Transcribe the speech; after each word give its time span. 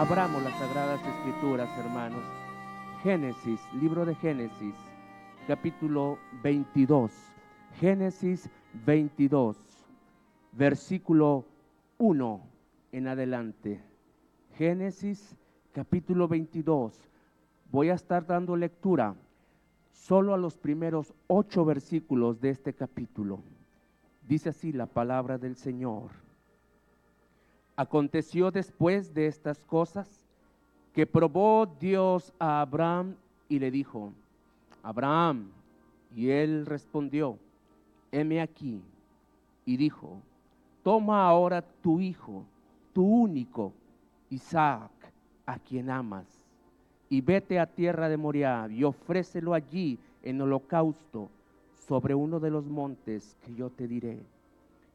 Abramos 0.00 0.42
las 0.42 0.58
sagradas 0.58 0.98
escrituras, 1.06 1.68
hermanos. 1.78 2.22
Génesis, 3.02 3.60
libro 3.74 4.06
de 4.06 4.14
Génesis, 4.14 4.74
capítulo 5.46 6.16
22. 6.42 7.12
Génesis 7.78 8.48
22, 8.86 9.58
versículo 10.52 11.44
1 11.98 12.40
en 12.92 13.08
adelante. 13.08 13.82
Génesis 14.56 15.36
capítulo 15.74 16.28
22. 16.28 16.98
Voy 17.70 17.90
a 17.90 17.94
estar 17.94 18.24
dando 18.24 18.56
lectura 18.56 19.14
solo 19.92 20.32
a 20.32 20.38
los 20.38 20.56
primeros 20.56 21.12
ocho 21.26 21.66
versículos 21.66 22.40
de 22.40 22.48
este 22.48 22.72
capítulo. 22.72 23.42
Dice 24.26 24.48
así 24.48 24.72
la 24.72 24.86
palabra 24.86 25.36
del 25.36 25.56
Señor. 25.56 26.19
Aconteció 27.80 28.50
después 28.50 29.14
de 29.14 29.26
estas 29.26 29.58
cosas 29.64 30.06
que 30.92 31.06
probó 31.06 31.64
Dios 31.80 32.30
a 32.38 32.60
Abraham 32.60 33.14
y 33.48 33.58
le 33.58 33.70
dijo, 33.70 34.12
Abraham, 34.82 35.50
y 36.14 36.28
él 36.28 36.66
respondió, 36.66 37.38
heme 38.12 38.42
aquí, 38.42 38.82
y 39.64 39.78
dijo, 39.78 40.18
toma 40.82 41.26
ahora 41.26 41.62
tu 41.62 42.00
hijo, 42.00 42.44
tu 42.92 43.02
único, 43.02 43.72
Isaac, 44.28 44.90
a 45.46 45.58
quien 45.58 45.88
amas, 45.88 46.26
y 47.08 47.22
vete 47.22 47.58
a 47.58 47.64
tierra 47.64 48.10
de 48.10 48.18
Moriah 48.18 48.68
y 48.68 48.84
ofrécelo 48.84 49.54
allí 49.54 49.98
en 50.22 50.38
holocausto 50.42 51.30
sobre 51.88 52.14
uno 52.14 52.40
de 52.40 52.50
los 52.50 52.66
montes 52.66 53.38
que 53.42 53.54
yo 53.54 53.70
te 53.70 53.88
diré. 53.88 54.18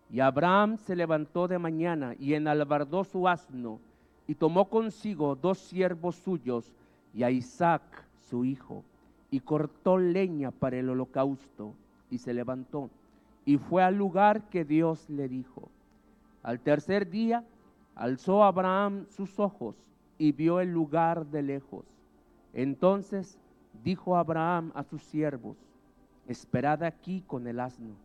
Y 0.10 0.20
Abraham 0.20 0.78
se 0.78 0.96
levantó 0.96 1.48
de 1.48 1.58
mañana 1.58 2.16
y 2.20 2.34
enalbardó 2.34 3.04
su 3.04 3.28
asno 3.28 3.80
y 4.28 4.36
tomó 4.36 4.70
consigo 4.70 5.36
dos 5.36 5.58
siervos 5.58 6.16
suyos 6.16 6.74
y 7.14 7.24
a 7.24 7.32
Isaac 7.32 7.82
su 8.30 8.46
hijo 8.46 8.84
y 9.32 9.40
cortó 9.40 9.98
leña 9.98 10.52
para 10.52 10.78
el 10.78 10.90
holocausto 10.90 11.74
y 12.10 12.20
se 12.20 12.34
levantó 12.34 12.90
y 13.46 13.58
fue 13.58 13.84
al 13.84 13.96
lugar 13.96 14.50
que 14.50 14.66
Dios 14.66 15.10
le 15.10 15.28
dijo. 15.28 15.70
Al 16.44 16.60
tercer 16.60 17.10
día 17.10 17.44
alzó 17.96 18.44
Abraham 18.44 19.06
sus 19.10 19.40
ojos 19.40 19.76
y 20.18 20.32
vio 20.32 20.60
el 20.60 20.72
lugar 20.72 21.26
de 21.28 21.42
lejos. 21.42 21.86
Entonces 22.54 23.38
dijo 23.84 24.18
Abraham 24.18 24.72
a 24.76 24.84
sus 24.84 25.04
siervos, 25.04 25.58
esperad 26.28 26.84
aquí 26.84 27.24
con 27.28 27.48
el 27.48 27.60
asno 27.60 28.05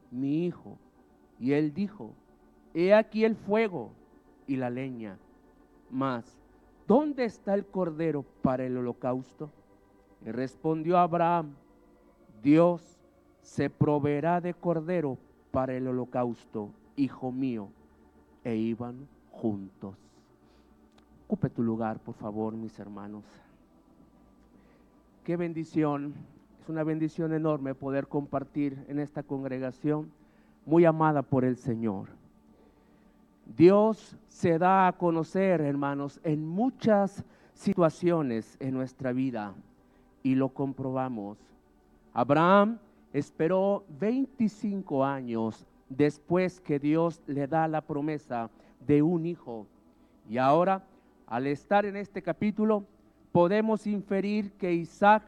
mi 0.11 0.45
hijo. 0.45 0.77
Y 1.39 1.53
él 1.53 1.73
dijo, 1.73 2.13
he 2.73 2.93
aquí 2.93 3.25
el 3.25 3.35
fuego 3.35 3.91
y 4.45 4.57
la 4.57 4.69
leña, 4.69 5.17
mas, 5.89 6.37
¿dónde 6.87 7.25
está 7.25 7.53
el 7.53 7.65
cordero 7.65 8.23
para 8.41 8.65
el 8.65 8.77
holocausto? 8.77 9.49
Y 10.25 10.29
respondió 10.31 10.97
Abraham, 10.97 11.53
Dios 12.43 12.99
se 13.41 13.69
proveerá 13.69 14.39
de 14.39 14.53
cordero 14.53 15.17
para 15.51 15.73
el 15.73 15.87
holocausto, 15.87 16.69
hijo 16.95 17.31
mío. 17.31 17.69
E 18.43 18.55
iban 18.55 19.07
juntos. 19.31 19.95
Ocupe 21.25 21.49
tu 21.49 21.61
lugar, 21.63 21.99
por 21.99 22.15
favor, 22.15 22.53
mis 22.53 22.77
hermanos. 22.79 23.23
Qué 25.23 25.37
bendición 25.37 26.13
es 26.61 26.69
una 26.69 26.83
bendición 26.83 27.33
enorme 27.33 27.73
poder 27.73 28.07
compartir 28.07 28.85
en 28.87 28.99
esta 28.99 29.23
congregación 29.23 30.11
muy 30.63 30.85
amada 30.85 31.23
por 31.23 31.43
el 31.43 31.57
Señor. 31.57 32.09
Dios 33.57 34.15
se 34.27 34.59
da 34.59 34.87
a 34.87 34.91
conocer, 34.91 35.59
hermanos, 35.61 36.19
en 36.23 36.45
muchas 36.45 37.25
situaciones 37.55 38.57
en 38.59 38.75
nuestra 38.75 39.11
vida 39.11 39.55
y 40.21 40.35
lo 40.35 40.49
comprobamos. 40.49 41.39
Abraham 42.13 42.77
esperó 43.11 43.83
25 43.99 45.03
años 45.03 45.65
después 45.89 46.61
que 46.61 46.77
Dios 46.77 47.23
le 47.25 47.47
da 47.47 47.67
la 47.67 47.81
promesa 47.81 48.51
de 48.85 49.01
un 49.01 49.25
hijo. 49.25 49.65
Y 50.29 50.37
ahora, 50.37 50.83
al 51.25 51.47
estar 51.47 51.87
en 51.87 51.95
este 51.95 52.21
capítulo, 52.21 52.85
podemos 53.31 53.87
inferir 53.87 54.51
que 54.51 54.73
Isaac 54.73 55.23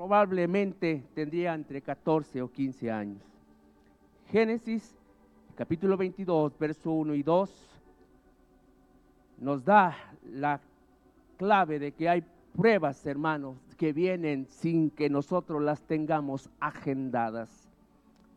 probablemente 0.00 1.04
tendría 1.12 1.52
entre 1.52 1.82
14 1.82 2.40
o 2.40 2.50
15 2.50 2.90
años. 2.90 3.22
Génesis 4.30 4.96
capítulo 5.54 5.94
22, 5.98 6.58
verso 6.58 6.90
1 6.90 7.14
y 7.16 7.22
2 7.22 7.80
nos 9.40 9.62
da 9.62 9.94
la 10.32 10.58
clave 11.36 11.78
de 11.78 11.92
que 11.92 12.08
hay 12.08 12.24
pruebas, 12.56 13.04
hermanos, 13.04 13.58
que 13.76 13.92
vienen 13.92 14.46
sin 14.48 14.88
que 14.88 15.10
nosotros 15.10 15.60
las 15.60 15.82
tengamos 15.82 16.48
agendadas. 16.60 17.68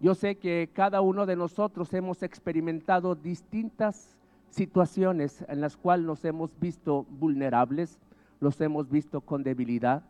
Yo 0.01 0.15
sé 0.15 0.35
que 0.35 0.69
cada 0.73 0.99
uno 0.99 1.25
de 1.25 1.37
nosotros 1.37 1.93
hemos 1.93 2.23
experimentado 2.23 3.15
distintas 3.15 4.17
situaciones 4.49 5.45
en 5.47 5.61
las 5.61 5.77
cuales 5.77 6.05
nos 6.05 6.25
hemos 6.25 6.49
visto 6.59 7.05
vulnerables, 7.09 8.01
los 8.41 8.59
hemos 8.59 8.89
visto 8.89 9.21
con 9.21 9.43
debilidad, 9.43 10.03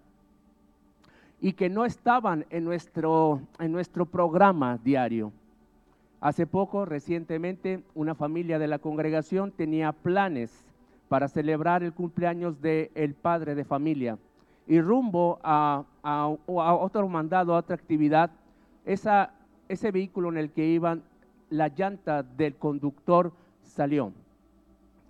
y 1.43 1.51
que 1.53 1.69
no 1.69 1.83
estaban 1.83 2.45
en 2.51 2.63
nuestro, 2.63 3.41
en 3.59 3.73
nuestro 3.73 4.05
programa 4.05 4.79
diario. 4.81 5.33
Hace 6.21 6.47
poco, 6.47 6.85
recientemente, 6.85 7.83
una 7.95 8.15
familia 8.15 8.57
de 8.59 8.67
la 8.67 8.79
congregación 8.79 9.51
tenía 9.51 9.91
planes 9.91 10.63
para 11.09 11.27
celebrar 11.27 11.83
el 11.83 11.91
cumpleaños 11.91 12.61
del 12.61 12.91
el 12.95 13.13
padre 13.13 13.55
de 13.55 13.65
familia. 13.65 14.17
Y 14.67 14.79
rumbo 14.79 15.37
a, 15.43 15.83
a, 16.01 16.29
otro 16.29 17.09
mandado, 17.09 17.53
a 17.53 17.57
otra 17.57 17.75
actividad, 17.75 18.31
esa, 18.85 19.33
ese 19.67 19.91
vehículo 19.91 20.29
en 20.29 20.37
el 20.37 20.49
que 20.49 20.65
iban, 20.65 21.03
la 21.49 21.67
llanta 21.67 22.23
del 22.23 22.55
conductor 22.55 23.33
salió. 23.63 24.13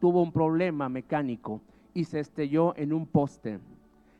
Tuvo 0.01 0.23
un 0.23 0.31
problema 0.31 0.89
mecánico 0.89 1.61
y 1.93 2.05
se 2.05 2.19
estrelló 2.19 2.75
en 2.75 2.91
un 2.91 3.05
poste. 3.05 3.59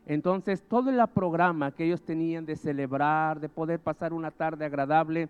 Entonces, 0.06 0.62
todo 0.62 0.90
el 0.90 1.00
programa 1.08 1.70
que 1.70 1.86
ellos 1.86 2.02
tenían 2.02 2.44
de 2.44 2.56
celebrar, 2.56 3.40
de 3.40 3.48
poder 3.48 3.80
pasar 3.80 4.12
una 4.12 4.30
tarde 4.30 4.66
agradable, 4.66 5.28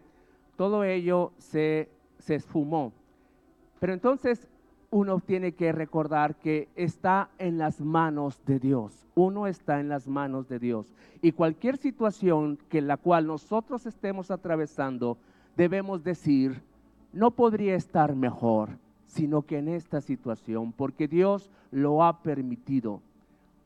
todo 0.57 0.85
ello 0.85 1.33
se, 1.39 1.89
se 2.19 2.37
esfumó. 2.37 2.93
Pero 3.79 3.93
entonces 3.93 4.49
uno 4.91 5.21
tiene 5.21 5.53
que 5.53 5.73
recordar 5.73 6.37
que 6.37 6.69
está 6.77 7.29
en 7.39 7.59
las 7.59 7.81
manos 7.81 8.41
de 8.47 8.59
Dios. 8.59 9.07
Uno 9.15 9.47
está 9.47 9.81
en 9.81 9.89
las 9.89 10.07
manos 10.07 10.49
de 10.49 10.59
Dios. 10.59 10.95
Y 11.21 11.33
cualquier 11.33 11.77
situación 11.77 12.59
que 12.69 12.81
la 12.81 12.97
cual 12.97 13.27
nosotros 13.27 13.87
estemos 13.87 14.31
atravesando, 14.31 15.19
debemos 15.57 16.05
decir, 16.05 16.63
no 17.13 17.33
podría 17.33 17.75
estar 17.75 18.15
mejor, 18.15 18.71
sino 19.07 19.43
que 19.43 19.59
en 19.59 19.69
esta 19.69 20.01
situación, 20.01 20.73
porque 20.73 21.09
Dios 21.09 21.51
lo 21.71 22.05
ha 22.05 22.23
permitido. 22.23 23.01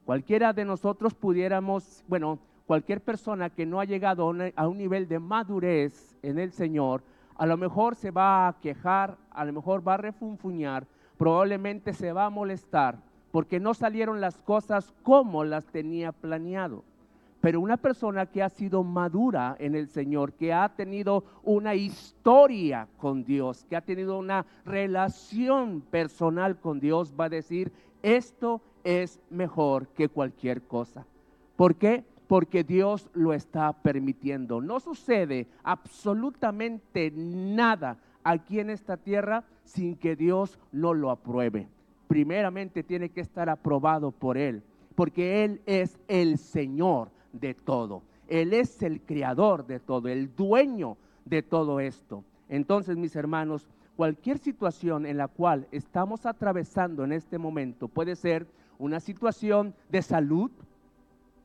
Cualquiera 0.09 0.55
de 0.55 0.65
nosotros 0.65 1.13
pudiéramos, 1.13 2.03
bueno, 2.09 2.39
cualquier 2.65 3.03
persona 3.03 3.51
que 3.51 3.67
no 3.67 3.79
ha 3.79 3.85
llegado 3.85 4.33
a 4.57 4.67
un 4.67 4.79
nivel 4.79 5.07
de 5.07 5.19
madurez 5.19 6.17
en 6.23 6.39
el 6.39 6.51
Señor, 6.51 7.03
a 7.37 7.45
lo 7.45 7.59
mejor 7.59 7.95
se 7.95 8.11
va 8.11 8.49
a 8.49 8.59
quejar, 8.59 9.19
a 9.31 9.45
lo 9.45 9.53
mejor 9.53 9.87
va 9.87 9.93
a 9.93 9.99
refunfuñar, 9.99 10.87
probablemente 11.19 11.93
se 11.93 12.11
va 12.15 12.25
a 12.25 12.31
molestar 12.31 12.97
porque 13.33 13.61
no 13.61 13.75
salieron 13.75 14.19
las 14.19 14.39
cosas 14.39 14.95
como 15.03 15.45
las 15.45 15.67
tenía 15.67 16.13
planeado. 16.13 16.85
Pero 17.43 17.61
una 17.61 17.77
persona 17.77 18.25
que 18.25 18.43
ha 18.43 18.49
sido 18.49 18.83
madura 18.83 19.57
en 19.59 19.75
el 19.75 19.89
Señor, 19.89 20.33
que 20.33 20.55
ha 20.55 20.71
tenido 20.71 21.23
una 21.43 21.75
historia 21.75 22.89
con 22.97 23.25
Dios, 23.25 23.67
que 23.69 23.77
ha 23.77 23.83
tenido 23.83 24.19
una 24.19 24.47
relación 24.65 25.83
personal 25.83 26.59
con 26.59 26.81
Dios, 26.81 27.13
va 27.15 27.27
a 27.27 27.29
decir, 27.29 27.71
esto 28.03 28.63
es 28.89 29.21
mejor 29.29 29.89
que 29.89 30.09
cualquier 30.09 30.63
cosa. 30.63 31.05
¿Por 31.57 31.75
qué? 31.75 32.05
Porque 32.27 32.65
Dios 32.65 33.11
lo 33.13 33.35
está 33.35 33.75
permitiendo. 33.75 34.63
No 34.63 34.81
sucede 34.81 35.47
absolutamente 35.63 37.13
nada 37.15 37.99
aquí 38.25 38.61
en 38.61 38.71
esta 38.71 38.97
tierra 38.97 39.45
sin 39.65 39.95
que 39.95 40.17
Dios 40.17 40.59
no 40.73 40.95
lo 40.95 41.11
apruebe. 41.11 41.69
primeramente 42.07 42.83
tiene 42.83 43.11
que 43.11 43.21
estar 43.21 43.51
aprobado 43.51 44.11
por 44.11 44.39
Él, 44.39 44.63
porque 44.95 45.45
Él 45.45 45.61
es 45.67 45.99
el 46.09 46.39
Señor 46.39 47.11
de 47.35 47.53
todo. 47.53 48.01
Él 48.29 48.55
es 48.55 48.83
el 48.83 49.03
creador 49.03 49.67
de 49.67 49.79
todo, 49.79 50.09
el 50.09 50.35
dueño 50.35 50.97
de 51.27 51.43
todo 51.43 51.81
esto. 51.81 52.25
Entonces, 52.49 52.97
mis 52.97 53.15
hermanos, 53.15 53.69
cualquier 53.95 54.39
situación 54.39 55.05
en 55.05 55.19
la 55.19 55.29
cual 55.29 55.67
estamos 55.71 56.25
atravesando 56.25 57.05
en 57.05 57.13
este 57.13 57.37
momento 57.37 57.89
puede 57.89 58.17
ser 58.17 58.47
una 58.79 59.01
situación 59.01 59.75
de 59.91 60.03
salud, 60.03 60.51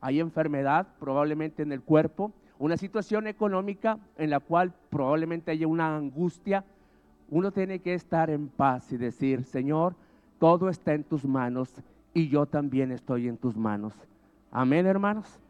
hay 0.00 0.20
enfermedad 0.20 0.86
probablemente 0.98 1.62
en 1.62 1.72
el 1.72 1.82
cuerpo, 1.82 2.32
una 2.58 2.76
situación 2.76 3.26
económica 3.26 3.98
en 4.16 4.30
la 4.30 4.40
cual 4.40 4.72
probablemente 4.90 5.50
haya 5.50 5.66
una 5.66 5.96
angustia, 5.96 6.64
uno 7.30 7.50
tiene 7.50 7.80
que 7.80 7.94
estar 7.94 8.30
en 8.30 8.48
paz 8.48 8.92
y 8.92 8.96
decir, 8.96 9.44
Señor, 9.44 9.94
todo 10.38 10.68
está 10.68 10.94
en 10.94 11.04
tus 11.04 11.24
manos 11.24 11.72
y 12.12 12.28
yo 12.28 12.46
también 12.46 12.92
estoy 12.92 13.28
en 13.28 13.36
tus 13.36 13.56
manos. 13.56 13.94
Amén, 14.50 14.86
hermanos. 14.86 15.40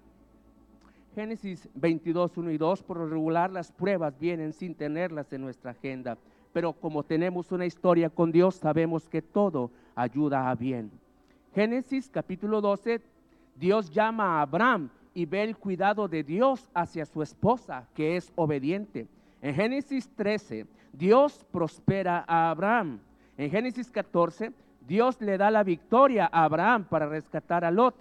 Génesis 1.15 1.69
22, 1.75 2.37
1 2.37 2.51
y 2.53 2.59
2, 2.59 2.83
por 2.83 2.97
lo 2.97 3.07
regular 3.07 3.51
las 3.51 3.71
pruebas 3.71 4.19
vienen 4.19 4.53
sin 4.53 4.75
tenerlas 4.75 5.33
en 5.33 5.43
nuestra 5.43 5.73
agenda, 5.73 6.17
pero 6.53 6.73
como 6.73 7.03
tenemos 7.05 7.53
una 7.53 7.67
historia 7.67 8.11
con 8.11 8.33
Dios, 8.33 8.57
sabemos 8.57 9.09
que 9.09 9.23
todo 9.23 9.71
ayuda 9.95 10.51
a 10.51 10.55
bien. 10.55 10.91
Génesis 11.55 12.11
capítulo 12.11 12.61
12, 12.61 13.01
Dios 13.55 13.89
llama 13.91 14.39
a 14.39 14.43
Abraham 14.43 14.91
y 15.15 15.25
ve 15.25 15.45
el 15.45 15.57
cuidado 15.57 16.09
de 16.09 16.25
Dios 16.25 16.69
hacia 16.75 17.07
su 17.07 17.23
esposa, 17.23 17.87
que 17.95 18.17
es 18.17 18.33
obediente. 18.35 19.07
En 19.41 19.55
Génesis 19.55 20.11
13, 20.17 20.67
Dios 20.93 21.47
prospera 21.53 22.25
a 22.27 22.51
Abraham. 22.51 22.99
En 23.37 23.53
Génesis 23.53 23.89
14, 23.89 24.51
Dios 24.85 25.21
le 25.21 25.39
da 25.39 25.49
la 25.53 25.63
victoria 25.63 26.29
a 26.33 26.43
Abraham 26.43 26.87
para 26.87 27.07
rescatar 27.07 27.65
a 27.65 27.71
Lot. 27.71 27.95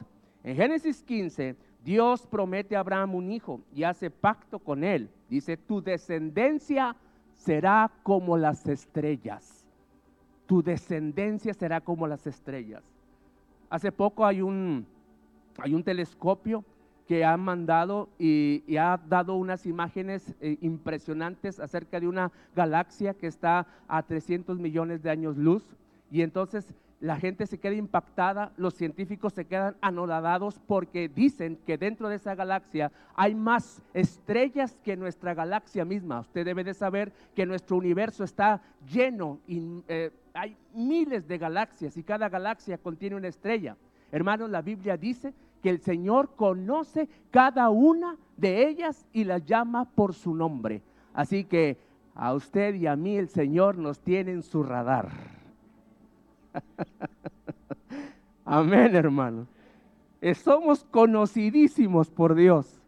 En 0.44 0.55
Génesis 0.55 1.03
15, 1.03 1.55
Dios 1.83 2.25
promete 2.25 2.75
a 2.75 2.79
Abraham 2.79 3.13
un 3.13 3.31
hijo 3.31 3.61
y 3.71 3.83
hace 3.83 4.09
pacto 4.09 4.57
con 4.57 4.83
él. 4.83 5.11
Dice, 5.29 5.57
tu 5.57 5.79
descendencia 5.79 6.95
será 7.33 7.91
como 8.01 8.35
las 8.35 8.65
estrellas. 8.67 9.63
Tu 10.47 10.63
descendencia 10.63 11.53
será 11.53 11.81
como 11.81 12.07
las 12.07 12.25
estrellas. 12.25 12.92
Hace 13.69 13.92
poco 13.92 14.25
hay 14.25 14.42
un, 14.42 14.86
hay 15.57 15.74
un 15.74 15.83
telescopio 15.83 16.63
que 17.07 17.25
ha 17.25 17.36
mandado 17.38 18.10
y, 18.18 18.63
ha 18.77 19.00
dado 19.07 19.36
unas 19.36 19.65
imágenes 19.65 20.33
eh, 20.39 20.57
impresionantes 20.62 21.60
acerca 21.60 22.00
de 22.00 22.07
una 22.07 22.31
galaxia 22.56 23.13
que 23.13 23.27
está 23.27 23.68
a 23.88 24.04
300 24.04 24.57
millones 24.57 25.04
de 25.04 25.10
años 25.10 25.38
luz. 25.38 25.75
Y 26.10 26.21
entonces 26.21 26.74
la 27.04 27.18
gente 27.18 27.45
se 27.48 27.57
queda 27.57 27.75
impactada, 27.75 28.54
los 28.56 28.75
científicos 28.75 29.33
se 29.33 29.44
quedan 29.44 29.75
anodadados 29.81 30.62
porque 30.65 31.10
dicen 31.10 31.60
que 31.65 31.77
dentro 31.77 32.07
de 32.07 32.15
esa 32.15 32.33
galaxia 32.33 32.94
hay 33.13 33.36
más 33.36 33.81
estrellas 33.94 34.77
que 34.86 34.95
nuestra 34.95 35.33
galaxia 35.33 35.83
misma. 35.83 36.21
Usted 36.21 36.45
debe 36.45 36.63
de 36.63 36.74
saber 36.74 37.12
que 37.36 37.45
nuestro 37.45 37.75
universo 37.75 38.24
está 38.24 38.62
lleno, 38.89 39.39
eh, 39.50 40.12
hay 40.33 40.57
miles 40.74 41.27
de 41.27 41.38
galaxias 41.38 41.95
y 41.95 42.03
cada 42.03 42.27
galaxia 42.27 42.77
contiene 42.77 43.15
una 43.15 43.27
estrella. 43.27 43.77
Hermanos, 44.12 44.50
la 44.50 44.62
Biblia 44.62 44.97
dice 44.97 45.33
que 45.62 45.69
el 45.69 45.80
Señor 45.80 46.31
conoce 46.35 47.07
cada 47.30 47.69
una 47.69 48.18
de 48.35 48.68
ellas 48.68 49.06
y 49.13 49.24
las 49.24 49.45
llama 49.45 49.85
por 49.85 50.13
su 50.13 50.33
nombre. 50.33 50.81
Así 51.13 51.44
que 51.44 51.77
a 52.15 52.33
usted 52.33 52.75
y 52.75 52.88
a 52.88 52.95
mí 52.95 53.15
el 53.15 53.30
Señor 53.30 53.77
nos 53.77 54.00
tiene 54.00 54.31
en 54.31 54.41
su 54.41 54.63
radar. 54.63 55.09
Amén, 58.45 58.95
hermano. 58.95 59.47
Eh, 60.19 60.33
somos 60.33 60.83
conocidísimos 60.86 62.09
por 62.09 62.33
Dios. 62.33 62.81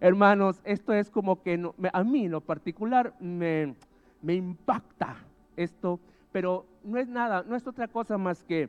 Hermanos, 0.00 0.60
esto 0.64 0.92
es 0.94 1.10
como 1.10 1.42
que 1.42 1.62
a 1.92 2.04
mí 2.04 2.24
en 2.24 2.32
lo 2.32 2.40
particular 2.40 3.14
me, 3.20 3.74
me 4.20 4.34
impacta 4.34 5.16
esto, 5.56 6.00
pero 6.32 6.66
no 6.82 6.98
es 6.98 7.08
nada, 7.08 7.44
no 7.46 7.54
es 7.54 7.66
otra 7.66 7.86
cosa 7.88 8.18
más 8.18 8.42
que 8.42 8.68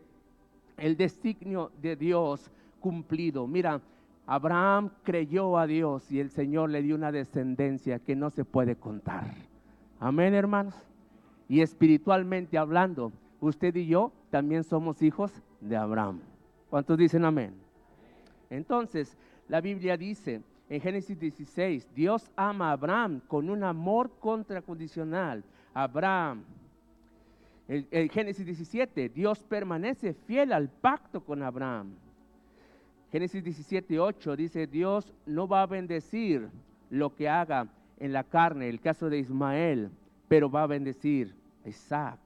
el 0.78 0.98
designio 0.98 1.72
de 1.82 1.96
Dios 1.96 2.52
cumplido. 2.80 3.48
Mira, 3.48 3.82
Abraham 4.26 4.92
creyó 5.04 5.58
a 5.58 5.68
Dios 5.68 6.12
y 6.12 6.20
el 6.20 6.30
Señor 6.30 6.70
le 6.70 6.82
dio 6.82 6.96
una 6.96 7.12
descendencia 7.12 8.00
que 8.00 8.16
no 8.16 8.30
se 8.30 8.46
puede 8.46 8.76
contar. 8.76 9.34
Amén, 10.00 10.34
hermanos. 10.34 10.76
Y 11.48 11.62
espiritualmente 11.62 12.58
hablando, 12.58 13.12
usted 13.40 13.76
y 13.76 13.88
yo 13.88 14.12
también 14.30 14.64
somos 14.64 15.02
hijos 15.02 15.32
de 15.62 15.76
Abraham. 15.76 16.20
¿Cuántos 16.70 16.98
dicen 16.98 17.26
amén? 17.26 17.54
Entonces, 18.50 19.18
la 19.48 19.62
Biblia 19.62 19.98
dice 19.98 20.42
en 20.70 20.82
Génesis 20.82 21.20
16, 21.20 21.90
Dios 21.94 22.32
ama 22.36 22.70
a 22.70 22.72
Abraham 22.74 23.22
con 23.28 23.50
un 23.50 23.64
amor 23.64 24.10
contracondicional. 24.20 25.44
Abraham, 25.74 26.44
en 27.68 28.10
Génesis 28.10 28.46
17, 28.46 29.10
Dios 29.10 29.44
permanece 29.44 30.14
fiel 30.14 30.52
al 30.52 30.70
pacto 30.70 31.24
con 31.24 31.42
Abraham. 31.42 31.96
Génesis 33.12 33.44
17, 33.44 34.00
8 34.00 34.36
dice, 34.36 34.68
Dios 34.68 35.14
no 35.26 35.48
va 35.48 35.62
a 35.62 35.68
bendecir 35.68 36.50
lo 36.90 37.14
que 37.16 37.30
haga 37.30 37.68
en 38.00 38.12
la 38.12 38.24
carne, 38.24 38.68
el 38.68 38.82
caso 38.82 39.10
de 39.10 39.20
Ismael, 39.20 39.92
pero 40.28 40.50
va 40.50 40.64
a 40.64 40.68
bendecir 40.68 41.34
a 41.64 41.70
Isaac. 41.70 42.20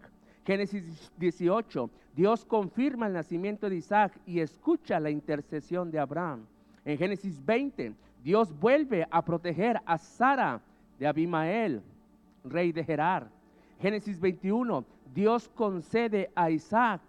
Génesis 0.46 1.12
18, 1.18 1.90
Dios 2.16 2.46
confirma 2.46 3.08
el 3.08 3.14
nacimiento 3.14 3.70
de 3.70 3.76
Isaac 3.76 4.18
y 4.26 4.40
escucha 4.40 5.00
la 5.00 5.10
intercesión 5.10 5.92
de 5.92 6.00
Abraham. 6.00 6.46
En 6.86 6.98
Génesis 6.98 7.46
20, 7.46 7.94
Dios 8.24 8.58
vuelve 8.58 9.06
a 9.12 9.24
proteger 9.24 9.80
a 9.86 9.98
Sara 9.98 10.62
de 10.98 11.06
Abimael, 11.06 11.82
rey 12.46 12.72
de 12.72 12.84
Gerar. 12.84 13.30
Génesis 13.82 14.20
21, 14.20 14.86
Dios 15.14 15.50
concede 15.50 16.30
a 16.36 16.50
Isaac. 16.50 17.02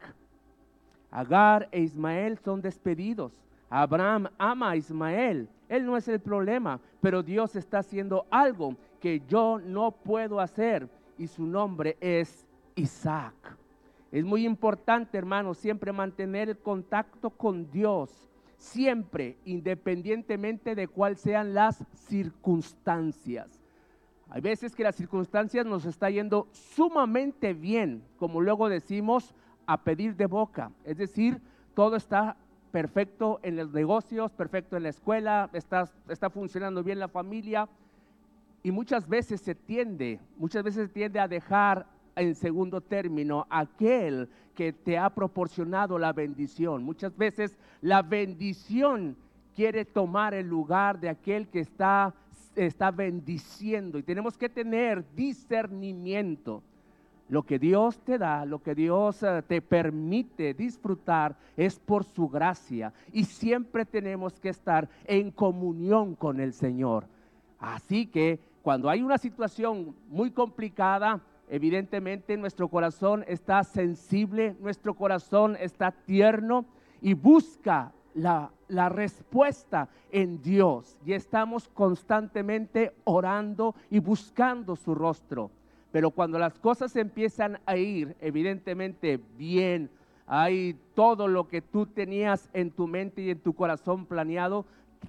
Agar 1.11 1.69
e 1.73 1.81
Ismael 1.81 2.39
son 2.39 2.61
despedidos. 2.61 3.33
Abraham 3.71 4.29
ama 4.39 4.71
a 4.71 4.77
Ismael. 4.77 5.49
Él 5.69 5.85
no 5.85 5.97
es 5.97 6.09
el 6.09 6.21
problema, 6.21 6.81
pero 7.01 7.23
Dios 7.23 7.57
está 7.57 7.79
haciendo 7.79 8.27
algo 8.31 8.75
que 9.01 9.23
yo 9.29 9.59
no 9.59 9.91
puedo 9.93 10.41
hacer 10.41 10.89
y 11.19 11.27
su 11.27 11.45
nombre 11.45 11.97
es 12.01 12.47
Isaac. 12.75 13.35
Es 14.11 14.25
muy 14.25 14.47
importante, 14.47 15.19
hermano, 15.19 15.53
siempre 15.53 15.93
mantener 15.93 16.49
el 16.49 16.59
contacto 16.59 17.29
con 17.29 17.71
Dios, 17.71 18.11
siempre, 18.57 19.37
independientemente 19.45 20.75
de 20.75 20.89
cuáles 20.89 21.21
sean 21.21 21.53
las 21.53 21.85
circunstancias. 21.95 23.58
Hay 24.31 24.41
veces 24.41 24.75
que 24.75 24.83
las 24.83 24.97
circunstancias 24.97 25.65
nos 25.65 25.87
está 25.87 26.11
yendo 26.11 26.49
sumamente 26.53 27.55
bien, 27.55 28.03
como 28.19 28.41
luego 28.41 28.69
decimos, 28.69 29.35
a 29.67 29.83
pedir 29.83 30.17
de 30.17 30.27
boca. 30.27 30.71
Es 30.85 30.99
decir, 30.99 31.41
todo 31.75 31.97
está 31.97 32.37
perfecto 32.71 33.41
en 33.43 33.57
los 33.57 33.73
negocios, 33.73 34.33
perfecto 34.33 34.77
en 34.77 34.83
la 34.83 34.91
escuela, 34.91 35.49
está, 35.53 35.89
está 36.09 36.31
funcionando 36.31 36.83
bien 36.83 36.99
la 36.99 37.09
familia. 37.09 37.69
Y 38.63 38.71
muchas 38.71 39.09
veces 39.09 39.41
se 39.41 39.55
tiende, 39.55 40.21
muchas 40.37 40.63
veces 40.63 40.89
se 40.89 40.93
tiende 40.93 41.21
a 41.21 41.29
dejar 41.29 41.87
en 42.17 42.35
segundo 42.35 42.81
término 42.81 43.47
aquel 43.49 44.29
que 44.55 44.73
te 44.73 44.99
ha 44.99 45.09
proporcionado 45.11 45.99
la 45.99 46.13
bendición. 46.13 46.83
Muchas 46.83 47.17
veces 47.17 47.57
la 47.81 48.03
bendición 48.03 49.17
quiere 49.55 49.85
tomar 49.85 50.35
el 50.35 50.49
lugar 50.49 50.99
de 51.01 51.09
aquel 51.09 51.49
que 51.49 51.61
está, 51.61 52.15
está 52.67 52.91
bendiciendo 52.91 53.99
y 53.99 54.03
tenemos 54.03 54.37
que 54.37 54.49
tener 54.49 55.05
discernimiento. 55.15 56.63
Lo 57.29 57.43
que 57.43 57.59
Dios 57.59 57.99
te 57.99 58.17
da, 58.17 58.47
lo 58.47 58.63
que 58.63 58.75
Dios 58.75 59.23
eh, 59.23 59.43
te 59.47 59.61
permite 59.61 60.55
disfrutar 60.55 61.37
es 61.57 61.79
por 61.79 62.05
su 62.05 62.29
gracia 62.29 62.93
y 63.13 63.25
siempre 63.25 63.85
tenemos 63.85 64.41
que 64.41 64.49
estar 64.49 64.89
en 65.05 65.31
comunión 65.31 66.15
con 66.15 66.41
el 66.41 66.55
Señor. 66.55 67.07
Así 67.59 68.07
que 68.07 68.41
cuando 68.63 68.89
hay 68.89 69.03
una 69.03 69.19
situación 69.19 69.95
muy 70.09 70.31
complicada, 70.31 71.21
Evidentemente 71.51 72.37
nuestro 72.37 72.69
corazón 72.69 73.25
está 73.27 73.65
sensible, 73.65 74.55
nuestro 74.61 74.95
corazón 74.95 75.57
está 75.59 75.93
tierno 75.93 76.67
y 77.01 77.15
busca 77.15 77.93
la, 78.15 78.51
respuesta 78.89 79.89
en 80.11 80.43
Dios. 80.43 80.99
Y 81.05 81.13
estamos 81.13 81.69
constantemente 81.69 82.93
orando 83.05 83.75
y 83.91 83.99
buscando 83.99 84.77
su 84.77 84.95
rostro. 84.95 85.51
Pero 85.91 86.11
cuando 86.11 86.39
las 86.39 86.59
cosas 86.59 86.95
empiezan 86.97 87.59
a 87.65 87.77
ir 87.77 88.15
evidentemente 88.21 89.21
bien, 89.37 89.91
hay 90.27 90.77
todo 90.95 91.27
lo 91.27 91.49
que 91.49 91.63
tú 91.63 91.87
tenías 91.87 92.51
en 92.53 92.71
tu 92.71 92.87
mente 92.87 93.23
y 93.23 93.31
en 93.31 93.39
tu 93.39 93.55
corazón 93.55 94.05
planeado, 94.05 94.67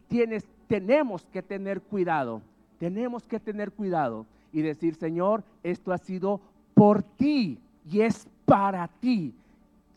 tienes, 0.08 0.48
tenemos 0.68 1.26
que 1.26 1.42
tener 1.42 1.82
cuidado, 1.82 2.42
tenemos 2.78 3.28
que 3.28 3.40
tener 3.40 3.72
cuidado 3.72 4.26
y 4.54 4.62
decir, 4.62 4.96
Señor, 4.96 5.44
esto 5.62 5.92
ha 5.92 5.98
sido 5.98 6.40
por 6.74 7.04
ti 7.04 7.60
y 7.90 8.02
es 8.02 8.28
para 8.46 8.88
ti. 8.88 9.34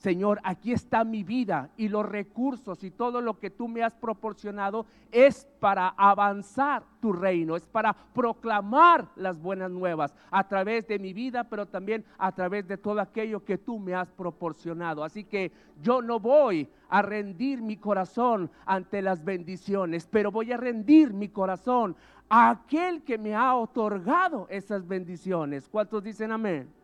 Señor, 0.02 0.40
aquí 0.42 0.72
está 0.72 1.04
mi 1.04 1.22
vida 1.22 1.70
y 1.76 1.86
los 1.86 2.04
recursos 2.04 2.82
y 2.82 2.90
todo 2.90 3.20
lo 3.20 3.38
que 3.38 3.50
tú 3.50 3.68
me 3.68 3.84
has 3.84 3.94
proporcionado 3.94 4.84
es 5.12 5.46
para 5.60 5.90
avanzar 5.90 6.82
tu 7.00 7.12
reino, 7.12 7.54
es 7.54 7.64
para 7.68 7.92
proclamar 7.92 9.06
las 9.14 9.40
buenas 9.40 9.70
nuevas 9.70 10.12
a 10.32 10.48
través 10.48 10.88
de 10.88 10.98
mi 10.98 11.12
vida, 11.12 11.44
pero 11.44 11.66
también 11.66 12.04
a 12.18 12.32
través 12.32 12.66
de 12.66 12.78
todo 12.78 13.00
aquello 13.00 13.44
que 13.44 13.58
tú 13.58 13.78
me 13.78 13.94
has 13.94 14.10
proporcionado. 14.10 15.04
Así 15.04 15.22
que 15.22 15.52
yo 15.80 16.02
no 16.02 16.18
voy 16.18 16.68
a 16.88 17.00
rendir 17.00 17.62
mi 17.62 17.76
corazón 17.76 18.50
ante 18.66 19.02
las 19.02 19.24
bendiciones, 19.24 20.08
pero 20.10 20.32
voy 20.32 20.50
a 20.50 20.56
rendir 20.56 21.12
mi 21.12 21.28
corazón 21.28 21.94
a 22.28 22.50
aquel 22.50 23.04
que 23.04 23.18
me 23.18 23.36
ha 23.36 23.54
otorgado 23.54 24.48
esas 24.50 24.84
bendiciones. 24.84 25.68
¿Cuántos 25.68 26.02
dicen 26.02 26.32
amén? 26.32 26.81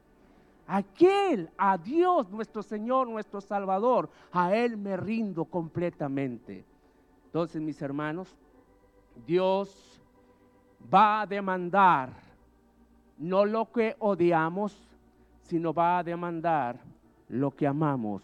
Aquel, 0.69 1.51
a 1.57 1.79
Dios 1.79 2.31
nuestro 2.31 2.63
Señor, 2.63 3.09
nuestro 3.09 3.41
Salvador, 3.41 4.11
a 4.31 4.55
Él 4.55 4.77
me 4.77 4.97
rindo 4.97 5.47
completamente. 5.47 6.65
Entonces, 7.25 7.61
mis 7.61 7.81
hermanos, 7.81 8.37
Dios 9.27 10.01
va 10.93 11.23
a 11.23 11.27
demandar 11.27 12.11
no 13.17 13.45
lo 13.45 13.73
que 13.73 13.97
odiamos, 13.99 14.79
sino 15.43 15.73
va 15.73 15.99
a 15.99 16.05
demandar 16.05 16.79
lo 17.29 17.51
que 17.51 17.67
amamos. 17.67 18.23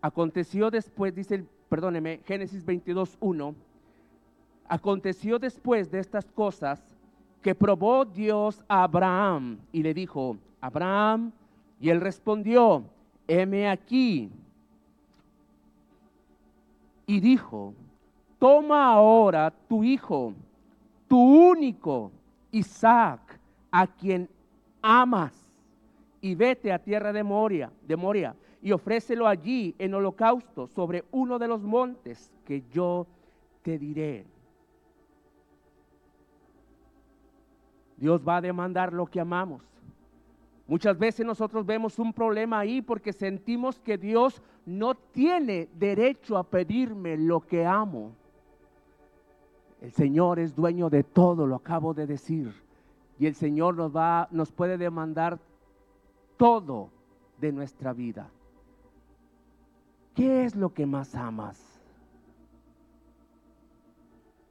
Aconteció 0.00 0.70
después, 0.70 1.14
dice, 1.14 1.44
perdóneme, 1.68 2.20
Génesis 2.24 2.64
22, 2.64 3.16
1. 3.18 3.54
Aconteció 4.68 5.38
después 5.38 5.90
de 5.90 5.98
estas 5.98 6.30
cosas 6.30 6.80
que 7.42 7.54
probó 7.54 8.04
Dios 8.04 8.62
a 8.68 8.84
Abraham 8.84 9.58
y 9.72 9.82
le 9.82 9.94
dijo, 9.94 10.36
Abraham, 10.60 11.32
y 11.80 11.88
él 11.88 12.00
respondió, 12.00 12.84
heme 13.26 13.68
aquí. 13.68 14.30
Y 17.06 17.20
dijo, 17.20 17.74
toma 18.38 18.92
ahora 18.92 19.52
tu 19.68 19.82
hijo, 19.82 20.34
tu 21.08 21.18
único, 21.18 22.12
Isaac, 22.52 23.38
a 23.70 23.86
quien 23.86 24.28
amas, 24.82 25.32
y 26.20 26.34
vete 26.34 26.72
a 26.72 26.78
tierra 26.78 27.12
de 27.12 27.22
Moria, 27.22 27.72
de 27.86 27.96
Moria, 27.96 28.36
y 28.62 28.72
ofrécelo 28.72 29.26
allí 29.26 29.74
en 29.78 29.94
holocausto 29.94 30.66
sobre 30.66 31.04
uno 31.10 31.38
de 31.38 31.48
los 31.48 31.62
montes 31.62 32.30
que 32.44 32.62
yo 32.70 33.06
te 33.62 33.78
diré. 33.78 34.26
Dios 37.96 38.20
va 38.26 38.36
a 38.36 38.40
demandar 38.40 38.92
lo 38.92 39.06
que 39.06 39.20
amamos. 39.20 39.69
Muchas 40.70 40.96
veces 40.96 41.26
nosotros 41.26 41.66
vemos 41.66 41.98
un 41.98 42.12
problema 42.12 42.60
ahí 42.60 42.80
porque 42.80 43.12
sentimos 43.12 43.80
que 43.80 43.98
Dios 43.98 44.40
no 44.64 44.94
tiene 44.94 45.68
derecho 45.74 46.38
a 46.38 46.44
pedirme 46.44 47.16
lo 47.16 47.40
que 47.40 47.66
amo. 47.66 48.12
El 49.80 49.90
Señor 49.90 50.38
es 50.38 50.54
dueño 50.54 50.88
de 50.88 51.02
todo, 51.02 51.44
lo 51.44 51.56
acabo 51.56 51.92
de 51.92 52.06
decir. 52.06 52.54
Y 53.18 53.26
el 53.26 53.34
Señor 53.34 53.74
nos 53.74 53.96
va 53.96 54.28
nos 54.30 54.52
puede 54.52 54.78
demandar 54.78 55.40
todo 56.36 56.90
de 57.40 57.50
nuestra 57.50 57.92
vida. 57.92 58.30
¿Qué 60.14 60.44
es 60.44 60.54
lo 60.54 60.72
que 60.72 60.86
más 60.86 61.16
amas? 61.16 61.60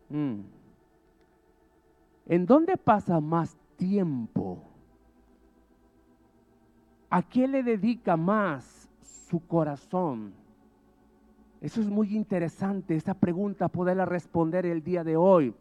Mm. 0.09 0.41
¿En 2.25 2.45
dónde 2.45 2.75
pasa 2.75 3.21
más 3.21 3.55
tiempo? 3.77 4.68
¿A 7.09 7.23
qué 7.23 7.47
le 7.47 7.63
dedica 7.63 8.15
más 8.15 8.87
su 9.01 9.39
corazón? 9.47 10.33
Eso 11.61 11.81
es 11.81 11.87
muy 11.87 12.15
interesante, 12.15 12.95
esa 12.95 13.13
pregunta 13.13 13.67
poderla 13.67 14.05
responder 14.05 14.65
el 14.65 14.83
día 14.83 15.03
de 15.03 15.17
hoy. 15.17 15.53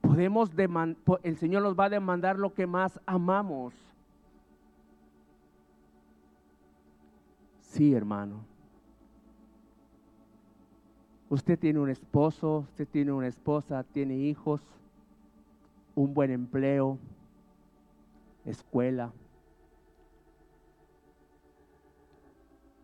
Podemos 0.00 0.50
el 1.22 1.36
Señor 1.36 1.62
nos 1.62 1.78
va 1.78 1.86
a 1.86 1.90
demandar 1.90 2.38
lo 2.38 2.52
que 2.52 2.66
más 2.66 3.00
amamos. 3.06 3.74
Sí, 7.60 7.94
hermano. 7.94 8.44
Usted 11.28 11.58
tiene 11.58 11.80
un 11.80 11.90
esposo, 11.90 12.58
usted 12.70 12.86
tiene 12.86 13.12
una 13.12 13.26
esposa, 13.26 13.82
tiene 13.82 14.16
hijos, 14.16 14.62
un 15.94 16.14
buen 16.14 16.30
empleo, 16.30 16.98
escuela. 18.44 19.12